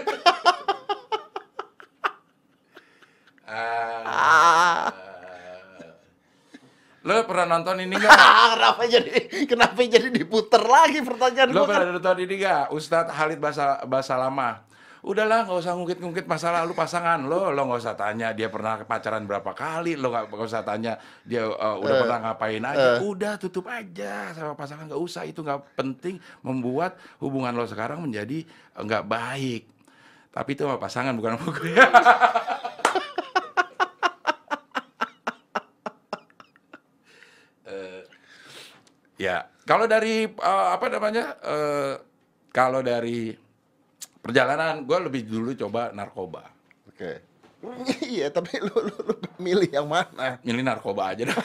Ah. 3.47 4.89
Lo 7.05 7.21
pernah 7.29 7.45
nonton 7.45 7.85
ini 7.85 7.93
nggak? 8.01 8.09
Ah, 8.09 8.49
kenapa 8.57 8.83
jadi 8.89 9.13
kenapa 9.45 9.77
jadi 9.77 10.09
diputer 10.09 10.65
lagi 10.65 11.05
pertanyaan 11.05 11.53
Lo 11.53 11.69
pernah 11.69 11.93
nonton 11.93 12.17
ini 12.25 12.41
nggak? 12.41 12.73
Ustadz 12.73 13.13
Halid 13.13 13.37
Basa, 13.37 13.85
Basa 13.85 14.17
Lama. 14.17 14.65
Udahlah, 15.05 15.45
nggak 15.45 15.61
usah 15.61 15.77
ngungkit-ngungkit 15.77 16.25
masalah 16.25 16.65
lu 16.65 16.73
pasangan 16.73 17.21
lo. 17.29 17.53
Lo 17.53 17.61
nggak 17.69 17.77
usah 17.77 17.93
tanya 17.93 18.33
dia 18.33 18.49
pernah 18.49 18.81
pacaran 18.81 19.21
berapa 19.29 19.53
kali. 19.53 19.93
Lo 19.93 20.09
nggak 20.09 20.33
usah 20.33 20.65
tanya 20.65 20.97
dia 21.21 21.45
uh, 21.45 21.77
udah 21.77 21.93
Eh, 21.93 22.01
pernah 22.01 22.17
ngapain 22.25 22.63
aja. 22.65 22.97
Udah 23.05 23.37
tutup 23.37 23.69
aja 23.69 24.33
sama 24.33 24.57
pasangan 24.57 24.89
nggak 24.89 24.97
usah. 24.97 25.29
Itu 25.29 25.45
nggak 25.45 25.77
penting 25.77 26.17
membuat 26.41 26.97
hubungan 27.21 27.53
lo 27.53 27.69
sekarang 27.69 28.01
menjadi 28.01 28.49
nggak 28.73 29.05
baik. 29.05 29.69
Tapi 30.33 30.49
itu 30.57 30.65
sama 30.65 30.81
pasangan 30.81 31.13
bukan 31.13 31.37
sama 31.37 31.47
gue. 31.53 31.73
Ya, 39.15 39.47
kalau 39.63 39.87
dari 39.87 40.27
eh, 40.27 40.67
apa 40.75 40.85
namanya? 40.91 41.39
eh, 41.39 41.93
kalau 42.51 42.79
dari 42.83 43.35
perjalanan, 44.19 44.83
gue 44.83 44.97
lebih 45.07 45.21
dulu 45.27 45.51
coba 45.55 45.91
narkoba. 45.91 46.43
Oke. 46.91 47.11
Iya, 48.05 48.29
tapi 48.29 48.61
lu, 48.61 48.69
lu, 48.69 48.93
lu 49.09 49.15
milih 49.41 49.65
yang 49.73 49.89
mana? 49.89 50.37
Milih 50.45 50.61
narkoba 50.61 51.17
aja 51.17 51.25
dah. 51.25 51.37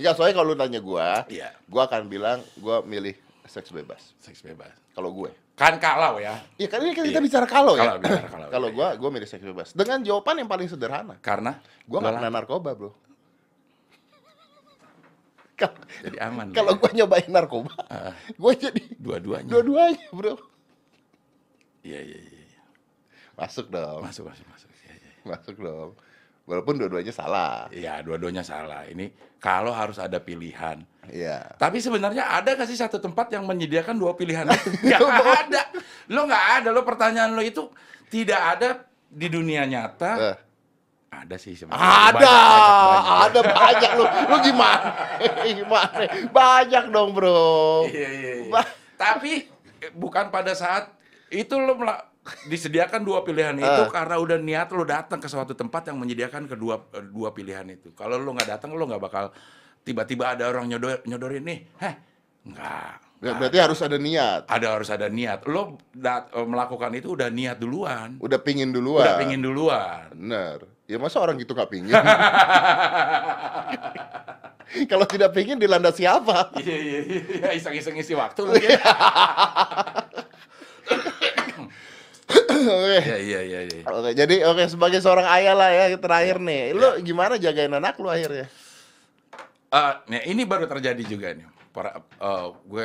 ya 0.00 0.10
soalnya 0.16 0.34
kalau 0.40 0.54
lu 0.54 0.56
tanya 0.56 0.80
gua, 0.80 1.28
Iya. 1.28 1.52
gua 1.68 1.84
akan 1.84 2.08
bilang 2.08 2.40
gua 2.56 2.80
milih 2.80 3.12
seks 3.44 3.68
bebas. 3.68 4.16
Seks 4.24 4.40
bebas. 4.40 4.72
Kalau 4.96 5.12
gue. 5.12 5.28
Kan 5.54 5.78
kalau 5.78 6.18
ya. 6.18 6.34
Iya 6.58 6.66
kan 6.66 6.82
ini 6.82 6.92
kan 6.92 7.06
kita 7.06 7.22
Iya. 7.22 7.26
bicara 7.30 7.46
kalau 7.46 7.78
ya. 7.78 7.94
Kalau, 7.94 7.98
bicara 8.02 8.26
kalau. 8.26 8.46
Kalau 8.50 8.68
gua 8.74 8.88
gua 8.98 9.10
milih 9.14 9.28
seks 9.28 9.40
bebas. 9.40 9.70
Dengan 9.70 10.02
jawaban 10.02 10.42
yang 10.42 10.50
paling 10.50 10.66
sederhana. 10.66 11.14
Karena 11.22 11.62
Gua 11.86 12.02
lo 12.02 12.10
nggak 12.10 12.14
kena 12.18 12.30
narkoba, 12.32 12.70
Bro. 12.74 12.90
Jadi 16.04 16.16
aman. 16.18 16.50
Kalau 16.50 16.74
gua 16.74 16.90
nyobain 16.90 17.30
narkoba, 17.30 17.70
Ah, 17.86 18.10
gua 18.34 18.52
jadi 18.52 18.82
dua-duanya. 18.98 19.46
dua-duanya, 19.46 20.06
Bro. 20.10 20.34
Iya, 21.86 22.00
iya, 22.02 22.18
iya. 22.18 22.42
iya. 22.50 22.60
Masuk 23.38 23.70
dong. 23.70 24.02
Masuk, 24.02 24.26
masuk, 24.26 24.46
masuk. 24.50 24.68
Iya, 24.82 24.94
iya. 24.98 25.10
Masuk 25.22 25.56
dong. 25.56 25.90
Walaupun 26.44 26.76
dua-duanya 26.76 27.08
salah. 27.08 27.72
Iya, 27.72 28.04
dua-duanya 28.04 28.44
salah. 28.44 28.84
Ini 28.84 29.08
kalau 29.40 29.72
harus 29.72 29.96
ada 29.96 30.20
pilihan. 30.20 30.84
Iya. 31.04 31.56
Tapi 31.56 31.80
sebenarnya 31.80 32.28
ada 32.28 32.52
nggak 32.52 32.68
sih 32.68 32.76
satu 32.76 33.00
tempat 33.00 33.32
yang 33.32 33.44
menyediakan 33.44 33.96
dua 33.96 34.12
pilihan 34.12 34.44
itu? 34.46 34.68
Nggak 34.84 35.00
ada. 35.40 35.62
Lo 36.08 36.24
nggak 36.24 36.44
ada. 36.60 36.68
Lo 36.68 36.80
pertanyaan 36.80 37.32
lo 37.32 37.40
itu 37.40 37.64
tidak 38.08 38.40
ada 38.56 38.68
di 39.06 39.28
dunia 39.28 39.64
nyata. 39.64 40.12
Eh, 40.18 40.36
Ada 41.14 41.36
sih 41.38 41.54
sebenarnya. 41.54 41.78
ada, 41.78 42.12
Banyak, 42.12 42.26
banyak, 42.26 42.74
banyak. 42.74 43.22
ada 43.22 43.40
banyak 43.54 43.90
lu. 43.94 44.04
Lu 44.04 44.36
gimana? 44.42 44.88
gimana? 45.48 45.98
Banyak 46.28 46.84
dong, 46.90 47.10
Bro. 47.14 47.86
Iya, 47.86 48.08
iya, 48.10 48.32
iya. 48.42 48.50
Ba- 48.50 48.72
Tapi 48.94 49.46
bukan 49.92 50.28
pada 50.28 50.52
saat 50.52 50.90
itu 51.30 51.54
lo 51.54 51.78
disediakan 52.44 53.00
dua 53.00 53.20
pilihan 53.20 53.52
itu 53.54 53.82
Eh. 53.82 53.88
karena 53.88 54.16
udah 54.16 54.36
niat 54.36 54.68
lo 54.70 54.82
datang 54.82 55.18
ke 55.18 55.26
suatu 55.26 55.52
tempat 55.52 55.88
yang 55.88 55.98
menyediakan 55.98 56.46
kedua 56.46 56.88
eh, 56.90 57.04
dua 57.04 57.30
pilihan 57.30 57.68
itu. 57.68 57.92
Kalau 57.92 58.16
lo 58.16 58.30
nggak 58.30 58.48
datang 58.50 58.72
lo 58.72 58.82
nggak 58.82 59.02
bakal 59.02 59.28
tiba-tiba 59.80 60.32
ada 60.32 60.48
orang 60.48 60.64
nyodor 60.66 61.04
nyodorin 61.04 61.44
nih. 61.44 61.60
Heh, 61.78 61.94
nggak. 62.46 62.94
Ber- 63.14 63.36
Berarti 63.38 63.56
harus 63.56 63.80
ada 63.80 63.96
niat. 63.96 64.44
Ada 64.46 64.66
harus 64.70 64.88
ada 64.88 65.08
niat. 65.08 65.44
Lo 65.44 65.76
dat- 65.90 66.28
eh, 66.30 66.44
melakukan 66.44 66.92
itu 66.92 67.12
udah 67.12 67.28
niat 67.28 67.56
duluan. 67.56 68.16
Udah 68.18 68.36
pingin 68.38 68.68
duluan. 68.68 69.04
Udah 69.04 69.16
pingin 69.16 69.40
duluan. 69.40 70.08
Bener. 70.10 70.64
Ya 70.84 70.96
masa 70.96 71.16
orang 71.18 71.36
gitu 71.36 71.52
nggak 71.52 71.70
pingin? 71.70 71.92
Kalau 74.84 75.06
tidak 75.06 75.32
pingin 75.32 75.56
dilanda 75.56 75.88
siapa? 75.88 76.50
Iya 76.58 76.76
iya 76.76 76.98
iya 77.04 77.48
iseng-iseng 77.52 77.94
isi 77.94 78.12
waktu 78.12 78.40
mungkin. 78.48 78.76
Oke. 82.64 82.98
Iya 83.00 83.40
iya 83.40 83.60
iya 83.62 83.80
iya. 84.14 84.22
Oke, 84.22 84.22
jadi 84.22 84.36
oke 84.46 84.64
sebagai 84.70 85.02
seorang 85.02 85.26
ayah 85.26 85.54
lah 85.58 85.70
ya 85.74 85.98
terakhir 85.98 86.38
nih. 86.38 86.70
Lu 86.70 86.86
gimana 87.02 87.34
jagain 87.34 87.74
anak 87.74 87.98
lu 87.98 88.06
akhirnya? 88.06 88.46
Eh, 89.74 89.92
nah 90.06 90.22
ini 90.22 90.46
baru 90.46 90.70
terjadi 90.70 91.02
juga 91.02 91.34
nih. 91.34 91.50
Para, 91.74 91.98
eh, 91.98 92.46
gue 92.70 92.84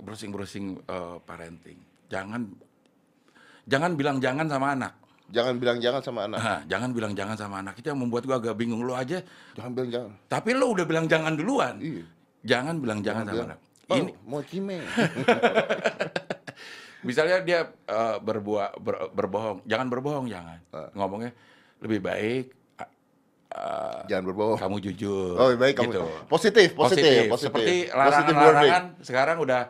browsing-browsing 0.00 0.80
eh, 0.88 1.16
parenting. 1.28 1.76
Jangan 2.08 2.48
jangan 3.68 3.92
bilang 3.92 4.16
jangan 4.24 4.48
sama 4.48 4.72
anak. 4.72 4.92
Jangan 5.28 5.54
bilang 5.60 5.78
jangan 5.80 6.02
sama 6.04 6.20
anak. 6.28 6.38
Nah, 6.40 6.60
jangan 6.68 6.90
bilang 6.92 7.12
jangan 7.12 7.36
sama 7.36 7.56
anak. 7.60 7.74
Itu 7.80 7.92
yang 7.92 8.00
membuat 8.00 8.24
gue 8.24 8.36
agak 8.36 8.56
bingung. 8.56 8.80
Lo 8.84 8.96
aja, 8.96 9.20
Jangan 9.56 9.72
bilang 9.72 9.90
jangan. 9.92 10.12
tapi 10.28 10.50
lo 10.56 10.66
udah 10.72 10.84
bilang 10.88 11.06
jangan 11.08 11.32
duluan. 11.36 11.76
Iya. 11.80 12.04
Jangan 12.44 12.76
bilang 12.76 13.00
jangan, 13.00 13.24
sama 13.24 13.32
bilang, 13.32 13.48
anak. 13.52 13.58
Oh, 13.88 13.96
Ini 14.00 14.12
mau 14.24 14.40
cime. 14.44 14.78
misalnya 17.04 17.38
dia 17.40 17.60
eh, 17.68 18.16
berbuat 18.18 18.70
ber- 18.76 19.12
berbohong, 19.12 19.62
jangan 19.64 19.86
berbohong, 19.86 20.26
jangan. 20.26 20.58
Ah. 20.70 20.88
Ngomongnya 20.92 21.30
lebih 21.78 22.00
baik 22.00 22.44
eh, 22.74 22.88
eh, 23.50 23.98
jangan 24.08 24.24
berbohong. 24.26 24.58
kamu 24.58 24.76
jujur. 24.82 25.36
Oh, 25.36 25.48
baik 25.54 25.76
kamu. 25.76 25.86
gitu. 25.86 26.00
Positif, 26.26 26.68
positif, 26.72 27.28
positif. 27.28 27.52
Seperti 27.52 27.74
larangan-larangan 27.88 28.84
sekarang 29.00 29.38
udah 29.38 29.60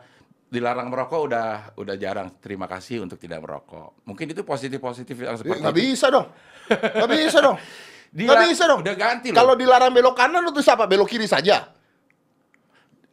dilarang 0.45 0.87
merokok 0.87 1.21
udah 1.27 1.47
udah 1.75 1.95
jarang. 1.95 2.31
Terima 2.39 2.65
kasih 2.65 3.03
untuk 3.03 3.19
tidak 3.19 3.43
merokok. 3.43 3.99
Mungkin 4.03 4.31
itu 4.31 4.41
positif-positif 4.41 5.15
yang 5.19 5.35
seperti 5.35 5.59
Nggak 5.59 5.75
itu. 5.75 5.81
bisa 5.91 6.07
dong. 6.07 6.27
Nggak 6.71 7.09
bisa 7.11 7.37
dong. 7.43 7.57
Dila- 8.15 8.31
Nggak 8.39 8.47
bisa 8.47 8.63
dong. 8.63 8.79
Udah 8.79 8.95
ganti 8.95 9.27
loh. 9.27 9.35
Kalau 9.35 9.53
dilarang 9.59 9.91
belok 9.91 10.15
kanan 10.15 10.39
lu 10.39 10.55
terus 10.55 10.71
apa? 10.71 10.87
Belok 10.87 11.11
kiri 11.11 11.27
saja. 11.27 11.67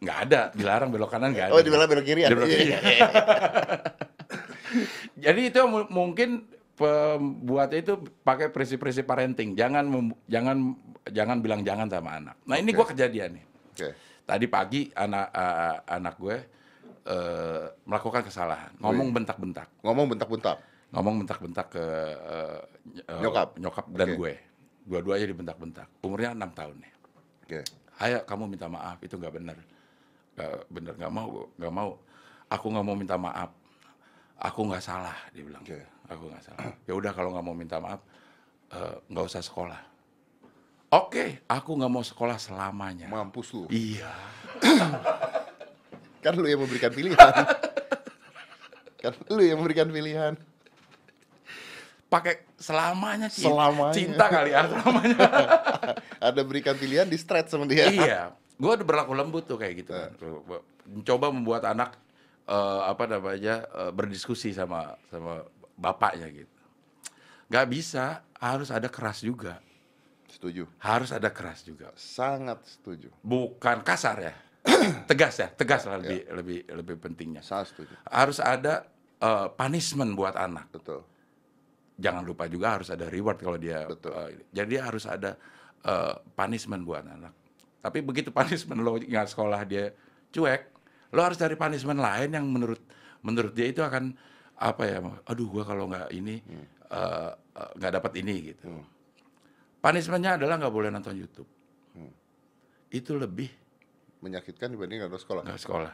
nggak 0.02 0.18
ada, 0.26 0.40
dilarang 0.50 0.90
belok 0.90 1.10
kanan 1.10 1.30
nggak 1.30 1.46
ada. 1.46 1.54
Oh, 1.54 1.62
dilarang 1.62 1.86
belok 1.86 2.02
kiri 2.02 2.20
ya? 2.22 2.28
Belok 2.30 2.50
kiri. 2.50 2.74
Jadi 5.24 5.40
itu 5.48 5.60
mu- 5.64 5.88
mungkin 5.88 6.46
pembuatnya 6.72 7.78
itu 7.78 7.94
pakai 8.22 8.48
prinsip-prinsip 8.48 9.04
parenting. 9.04 9.54
Jangan 9.54 9.88
jangan 10.26 10.56
jangan 11.08 11.36
bilang 11.38 11.60
jangan 11.62 11.86
sama 11.86 12.18
anak. 12.18 12.36
Nah, 12.44 12.56
ini 12.56 12.70
Oke. 12.70 12.78
gua 12.78 12.86
kejadian 12.90 13.38
nih. 13.38 13.44
Oke. 13.72 13.88
Tadi 14.22 14.46
pagi 14.46 14.80
anak 14.94 15.26
eh, 15.30 15.76
anak 15.90 16.14
gue 16.16 16.36
eh, 17.04 17.64
melakukan 17.84 18.22
kesalahan, 18.22 18.70
ngomong 18.78 19.10
bentak-bentak. 19.10 19.68
Ngomong 19.82 20.06
bentak-bentak. 20.08 20.58
ngomong 20.92 21.24
bentak-bentak 21.24 21.72
ke 21.72 21.84
eh, 22.20 22.60
eh, 23.08 23.20
Nyokap? 23.24 23.56
nyokap 23.56 23.88
dan 23.96 24.12
Oke. 24.12 24.16
gue 24.20 24.32
dua-duanya 24.84 25.24
dibentak-bentak 25.24 25.88
umurnya 26.04 26.36
enam 26.36 26.52
tahun 26.52 26.84
nih 26.84 26.92
Oke. 27.48 27.60
ayo 28.04 28.20
kamu 28.28 28.44
minta 28.44 28.68
maaf 28.68 29.00
itu 29.00 29.16
nggak 29.16 29.32
benar 29.32 29.56
Nggak 30.36 30.52
benar 30.68 30.92
nggak 31.00 31.12
mau 31.16 31.48
nggak 31.56 31.72
mau 31.72 31.90
aku 32.44 32.66
nggak 32.68 32.84
mau 32.84 32.92
minta 32.92 33.16
maaf 33.16 33.56
aku 34.38 34.60
nggak 34.64 34.80
salah 34.80 35.16
dia 35.30 35.42
bilang 35.42 35.60
Oke. 35.60 35.78
aku 36.06 36.22
nggak 36.26 36.42
salah 36.42 36.64
ya 36.88 36.92
udah 36.92 37.12
kalau 37.12 37.30
nggak 37.30 37.44
mau 37.44 37.52
minta 37.52 37.76
maaf 37.76 38.00
eh, 38.70 38.96
nggak 39.06 39.26
usah 39.26 39.40
sekolah 39.40 39.80
oke 40.90 41.24
aku 41.46 41.70
nggak 41.74 41.90
mau 41.90 42.00
sekolah 42.00 42.36
selamanya 42.36 43.06
Mampus 43.06 43.52
lu. 43.52 43.64
iya 43.68 44.12
Kan 46.22 46.38
lu 46.38 46.46
yang 46.46 46.62
memberikan 46.62 46.86
pilihan. 46.88 47.18
kan 49.02 49.12
lu 49.26 49.42
yang 49.42 49.58
memberikan 49.58 49.90
pilihan. 49.90 50.38
pakai 52.06 52.46
selamanya 52.54 53.26
cinta, 53.26 53.50
Selamanya. 53.50 53.90
cinta 53.90 54.24
kali 54.30 54.54
ya 54.54 54.62
selamanya 54.68 55.16
Ada 56.30 56.40
berikan 56.46 56.78
pilihan 56.78 57.10
di 57.10 57.18
stretch 57.18 57.50
sama 57.50 57.66
dia. 57.66 57.90
iya, 57.90 58.20
gue 58.54 58.70
udah 58.70 58.86
berlaku 58.86 59.18
lembut 59.18 59.42
tuh 59.42 59.58
kayak 59.58 59.82
gitu. 59.82 59.90
kan. 59.90 60.14
Mencoba 60.86 61.34
membuat 61.34 61.66
anak 61.66 61.98
eh, 62.48 62.80
apa 62.86 63.04
namanya 63.06 63.66
eh, 63.70 63.92
berdiskusi 63.92 64.54
sama 64.54 64.96
sama 65.10 65.46
bapaknya 65.78 66.30
gitu. 66.30 66.58
Gak 67.52 67.68
bisa, 67.68 68.24
harus 68.40 68.72
ada 68.72 68.88
keras 68.88 69.20
juga. 69.20 69.60
Setuju. 70.32 70.64
harus 70.80 71.12
ada 71.12 71.28
keras 71.28 71.60
juga. 71.60 71.92
Sangat 71.92 72.64
setuju. 72.64 73.12
Bukan 73.20 73.84
kasar 73.84 74.16
ya. 74.16 74.34
tegas 75.10 75.36
ya, 75.36 75.52
tegas 75.52 75.84
lah 75.84 76.00
lebih 76.00 76.24
lebih 76.32 76.58
lebih 76.72 76.96
pentingnya. 76.96 77.44
Sangat 77.44 77.76
setuju. 77.76 77.92
Harus 78.08 78.40
ada 78.40 78.88
eh, 79.20 79.46
punishment 79.52 80.16
buat 80.16 80.32
anak. 80.32 80.72
Betul. 80.72 81.04
Jangan 82.00 82.24
lupa 82.24 82.48
juga 82.48 82.80
harus 82.80 82.88
ada 82.88 83.12
reward 83.12 83.44
kalau 83.44 83.60
dia 83.60 83.84
Betul. 83.84 84.16
eh, 84.16 84.48
jadi 84.56 84.88
harus 84.88 85.04
ada 85.04 85.36
eh, 85.84 86.16
punishment 86.32 86.80
buat 86.80 87.04
anak. 87.04 87.36
Tapi 87.84 88.00
begitu 88.00 88.32
punishment 88.38 88.80
lo 88.80 88.96
nggak 88.96 89.28
sekolah 89.28 89.60
dia 89.68 89.92
cuek, 90.32 90.71
lo 91.12 91.20
harus 91.20 91.36
cari 91.36 91.54
punishment 91.54 92.00
lain 92.00 92.30
yang 92.32 92.46
menurut 92.48 92.80
menurut 93.22 93.52
dia 93.52 93.68
itu 93.68 93.80
akan 93.80 94.16
apa 94.56 94.82
ya? 94.88 94.98
Aduh, 95.28 95.46
gua 95.48 95.62
kalau 95.62 95.86
nggak 95.86 96.08
ini 96.10 96.40
eh, 96.88 97.30
eh, 97.32 97.70
nggak 97.76 97.92
dapat 98.00 98.12
ini 98.18 98.34
gitu. 98.52 98.68
Punishmentnya 99.78 100.38
adalah 100.40 100.56
nggak 100.56 100.74
boleh 100.74 100.88
nonton 100.88 101.14
YouTube. 101.14 101.48
Itu 102.88 103.16
lebih 103.16 103.48
Menyakitkan 104.22 104.70
dibanding 104.70 105.02
nggak 105.02 105.18
sekolah. 105.18 105.42
nggak 105.42 105.58
sekolah. 105.60 105.92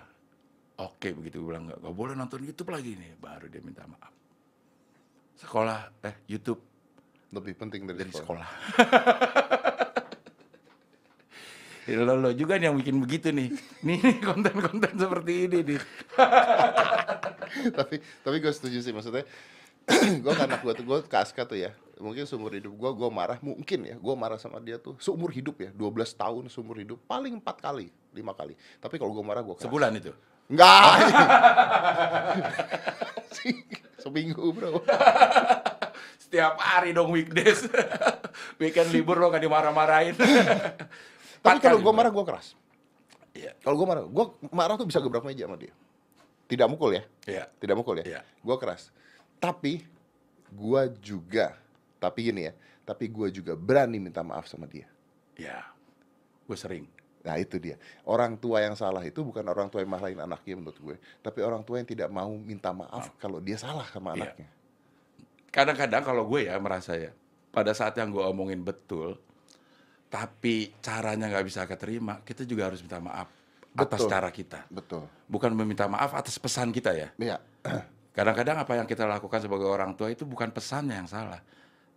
Oke 0.79 1.11
begitu 1.17 1.41
gue 1.43 1.49
bilang 1.51 1.65
nggak 1.67 1.81
nggak 1.81 1.97
boleh 1.97 2.15
nonton 2.15 2.45
YouTube 2.45 2.71
lagi 2.71 2.93
nih, 2.95 3.17
baru 3.17 3.49
dia 3.49 3.63
minta 3.65 3.83
maaf. 3.89 4.13
Sekolah 5.35 6.05
eh 6.05 6.23
YouTube 6.29 6.61
Lebih 7.29 7.55
penting 7.57 7.85
dari, 7.85 8.05
dari 8.05 8.13
sekolah. 8.13 8.49
sekolah. 8.49 9.45
Ya, 11.89 12.05
lo, 12.05 12.21
lo 12.21 12.31
juga 12.37 12.61
nih 12.61 12.69
yang 12.69 12.77
bikin 12.77 13.01
begitu 13.01 13.33
nih. 13.33 13.49
Nih 13.89 14.21
konten-konten 14.21 14.93
seperti 14.93 15.49
ini 15.49 15.59
nih. 15.65 15.81
tapi 17.79 17.97
tapi 18.21 18.37
gue 18.45 18.53
setuju 18.53 18.79
sih 18.85 18.93
maksudnya. 18.93 19.25
gue 20.21 20.35
anak 20.37 20.61
gue 20.61 20.73
tuh 20.77 20.85
gue 20.85 20.99
ke 21.09 21.17
Aska 21.17 21.49
tuh 21.49 21.57
ya 21.57 21.73
mungkin 21.97 22.29
seumur 22.29 22.53
hidup 22.53 22.77
gue 22.77 22.91
gue 22.93 23.09
marah 23.09 23.41
mungkin 23.41 23.89
ya 23.89 23.97
gue 23.97 24.15
marah 24.21 24.37
sama 24.37 24.61
dia 24.61 24.77
tuh 24.77 25.01
seumur 25.01 25.33
hidup 25.33 25.57
ya 25.65 25.73
12 25.73 26.13
tahun 26.13 26.45
seumur 26.53 26.77
hidup 26.77 27.01
paling 27.09 27.41
empat 27.41 27.57
kali 27.57 27.89
lima 28.13 28.37
kali 28.37 28.53
tapi 28.85 29.01
kalau 29.01 29.17
gue 29.17 29.25
marah 29.25 29.41
gue 29.41 29.57
Sebulan 29.57 29.97
itu. 29.97 30.13
enggak 30.53 30.93
seminggu 34.05 34.45
bro 34.53 34.85
Setiap 36.29 36.61
hari 36.61 36.93
dong 36.93 37.09
weekdays. 37.09 37.65
Weekend 38.61 38.93
libur 38.93 39.17
lo 39.17 39.33
kan 39.33 39.41
dimarah-marahin. 39.41 40.13
Tapi 41.41 41.59
kalau 41.59 41.79
gue 41.79 41.87
gua. 41.87 41.97
marah 41.97 42.13
gue 42.13 42.25
keras 42.27 42.49
Iya. 43.33 43.53
kalau 43.63 43.77
gue 43.79 43.87
marah 43.87 44.03
gue 44.03 44.25
marah 44.51 44.75
tuh 44.75 44.89
bisa 44.89 44.99
gebrak 44.99 45.23
meja 45.23 45.47
sama 45.47 45.55
dia 45.55 45.71
tidak 46.49 46.67
mukul 46.67 46.91
ya 46.91 47.03
Iya. 47.25 47.45
tidak 47.59 47.77
mukul 47.77 48.01
ya 48.01 48.05
Iya. 48.05 48.21
gue 48.25 48.57
keras 48.59 48.91
tapi 49.39 49.85
gue 50.49 50.83
juga 50.99 51.55
tapi 51.99 52.33
gini 52.33 52.49
ya 52.49 52.55
tapi 52.83 53.07
gue 53.07 53.29
juga 53.31 53.53
berani 53.53 54.01
minta 54.01 54.25
maaf 54.25 54.49
sama 54.49 54.65
dia 54.67 54.89
Iya. 55.39 55.63
Gue 56.51 56.59
sering. 56.59 56.83
Nah 57.23 57.39
itu 57.39 57.63
dia. 57.63 57.79
Orang 58.03 58.35
tua 58.35 58.59
yang 58.59 58.75
salah 58.75 59.07
itu 59.07 59.23
bukan 59.23 59.47
orang 59.47 59.71
tua 59.71 59.87
yang 59.87 59.93
marahin 59.93 60.19
anaknya 60.19 60.59
menurut 60.59 60.75
gue. 60.83 60.97
Tapi 61.23 61.39
orang 61.47 61.63
tua 61.63 61.79
yang 61.79 61.87
tidak 61.87 62.11
mau 62.11 62.27
minta 62.35 62.75
maaf 62.75 63.15
kalau 63.23 63.39
dia 63.39 63.55
salah 63.55 63.87
sama 63.87 64.19
Iya. 64.19 64.35
anaknya. 64.35 64.49
kadang-kadang 65.49 66.03
kalau 66.05 66.27
gue 66.27 66.45
ya 66.45 66.59
merasa 66.59 66.93
ya 66.93 67.15
pada 67.49 67.73
saat 67.73 67.97
yang 67.97 68.11
gue 68.11 68.21
omongin 68.21 68.61
betul 68.61 69.17
tapi 70.09 70.73
caranya 70.81 71.29
nggak 71.29 71.45
bisa 71.45 71.69
keterima 71.69 72.21
kita 72.25 72.49
juga 72.49 72.73
harus 72.73 72.81
minta 72.81 72.97
maaf 72.99 73.29
atas 73.77 74.01
Betul. 74.03 74.11
cara 74.11 74.29
kita 74.33 74.61
Betul. 74.73 75.05
bukan 75.29 75.53
meminta 75.53 75.85
maaf 75.87 76.17
atas 76.17 76.41
pesan 76.41 76.73
kita 76.73 76.97
ya 76.97 77.09
Iya. 77.21 77.37
kadang-kadang 78.17 78.57
apa 78.65 78.73
yang 78.75 78.87
kita 78.89 79.05
lakukan 79.07 79.39
sebagai 79.45 79.69
orang 79.69 79.95
tua 79.95 80.11
itu 80.11 80.25
bukan 80.25 80.51
pesannya 80.51 80.97
yang 81.05 81.09
salah 81.09 81.39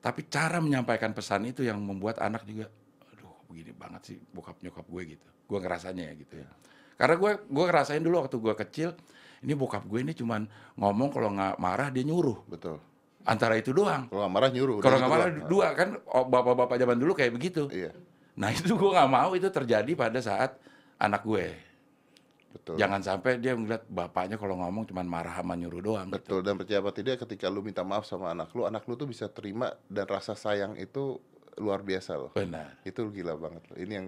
tapi 0.01 0.27
cara 0.27 0.59
menyampaikan 0.59 1.15
pesan 1.15 1.47
itu 1.47 1.63
yang 1.63 1.79
membuat 1.79 2.19
anak 2.19 2.43
juga 2.45 2.67
aduh 3.09 3.33
begini 3.49 3.71
banget 3.73 4.01
sih 4.13 4.17
bokap 4.19 4.59
nyokap 4.61 4.85
gue 4.85 5.01
gitu 5.17 5.27
gue 5.47 5.57
ngerasanya 5.57 6.03
ya 6.11 6.13
gitu 6.19 6.33
ya 6.43 6.49
karena 6.99 7.15
gue 7.17 7.31
gue 7.49 7.65
ngerasain 7.65 8.03
dulu 8.03 8.15
waktu 8.21 8.35
gue 8.37 8.53
kecil 8.67 8.89
ini 9.41 9.53
bokap 9.57 9.87
gue 9.89 9.99
ini 10.05 10.13
cuman 10.13 10.45
ngomong 10.77 11.09
kalau 11.09 11.33
nggak 11.33 11.57
marah 11.57 11.89
dia 11.89 12.03
nyuruh 12.05 12.45
Betul. 12.45 12.77
Antara 13.23 13.53
itu 13.55 13.71
doang 13.71 14.07
Kalau 14.07 14.21
nggak 14.21 14.33
marah 14.33 14.49
nyuruh. 14.49 14.77
kalau 14.77 14.95
gitu 14.95 14.99
nggak 14.99 15.11
marah 15.11 15.27
doang. 15.29 15.47
dua 15.47 15.67
kan 15.73 15.89
oh, 16.07 16.25
bapak-bapak 16.25 16.75
zaman 16.75 16.97
dulu 16.97 17.11
kayak 17.13 17.33
begitu. 17.33 17.63
Iya. 17.67 17.91
Nah 18.33 18.49
itu 18.55 18.71
gue 18.71 18.91
nggak 18.91 19.09
mau 19.09 19.31
itu 19.31 19.47
terjadi 19.47 19.91
pada 19.93 20.19
saat 20.19 20.57
anak 20.97 21.21
gue. 21.21 21.45
Betul. 22.51 22.75
Jangan 22.75 22.99
sampai 22.99 23.39
dia 23.39 23.55
ngeliat 23.55 23.87
bapaknya 23.87 24.35
kalau 24.35 24.59
ngomong 24.59 24.83
cuman 24.83 25.07
marah 25.07 25.35
sama 25.35 25.55
nyuruh 25.55 25.79
doang. 25.79 26.07
gitu. 26.07 26.17
Betul 26.17 26.39
dan 26.41 26.55
percaya 26.55 26.79
apa 26.79 26.91
tidak 26.91 27.15
ketika 27.21 27.47
lu 27.47 27.61
minta 27.61 27.79
maaf 27.81 28.03
sama 28.03 28.27
anak 28.29 28.51
lu, 28.51 28.67
anak 28.67 28.83
lu 28.83 28.93
tuh 28.93 29.07
bisa 29.07 29.25
terima 29.27 29.71
dan 29.85 30.03
rasa 30.03 30.33
sayang 30.33 30.75
itu 30.75 31.15
luar 31.55 31.79
biasa 31.79 32.11
loh. 32.15 32.31
Benar. 32.31 32.83
Itu 32.83 33.07
gila 33.07 33.35
banget 33.35 33.63
loh. 33.65 33.77
Ini 33.77 33.93
yang 33.93 34.07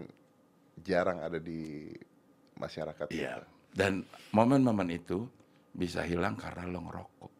jarang 0.75 1.19
ada 1.19 1.37
di 1.37 1.87
masyarakat 2.55 3.07
Iya. 3.09 3.39
kita. 3.39 3.47
Dan 3.71 4.03
momen-momen 4.29 4.91
itu 4.91 5.25
bisa 5.71 6.03
hilang 6.03 6.35
karena 6.35 6.67
lo 6.67 6.83
ngerokok. 6.83 7.31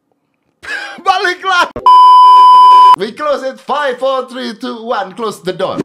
Baliklah. 1.00 1.70
We 2.98 3.12
close 3.14 3.44
it 3.44 3.60
5 3.60 3.98
4 3.98 4.30
3 4.30 4.54
2 4.56 4.84
1 4.84 5.14
close 5.14 5.42
the 5.42 5.54
door. 5.54 5.80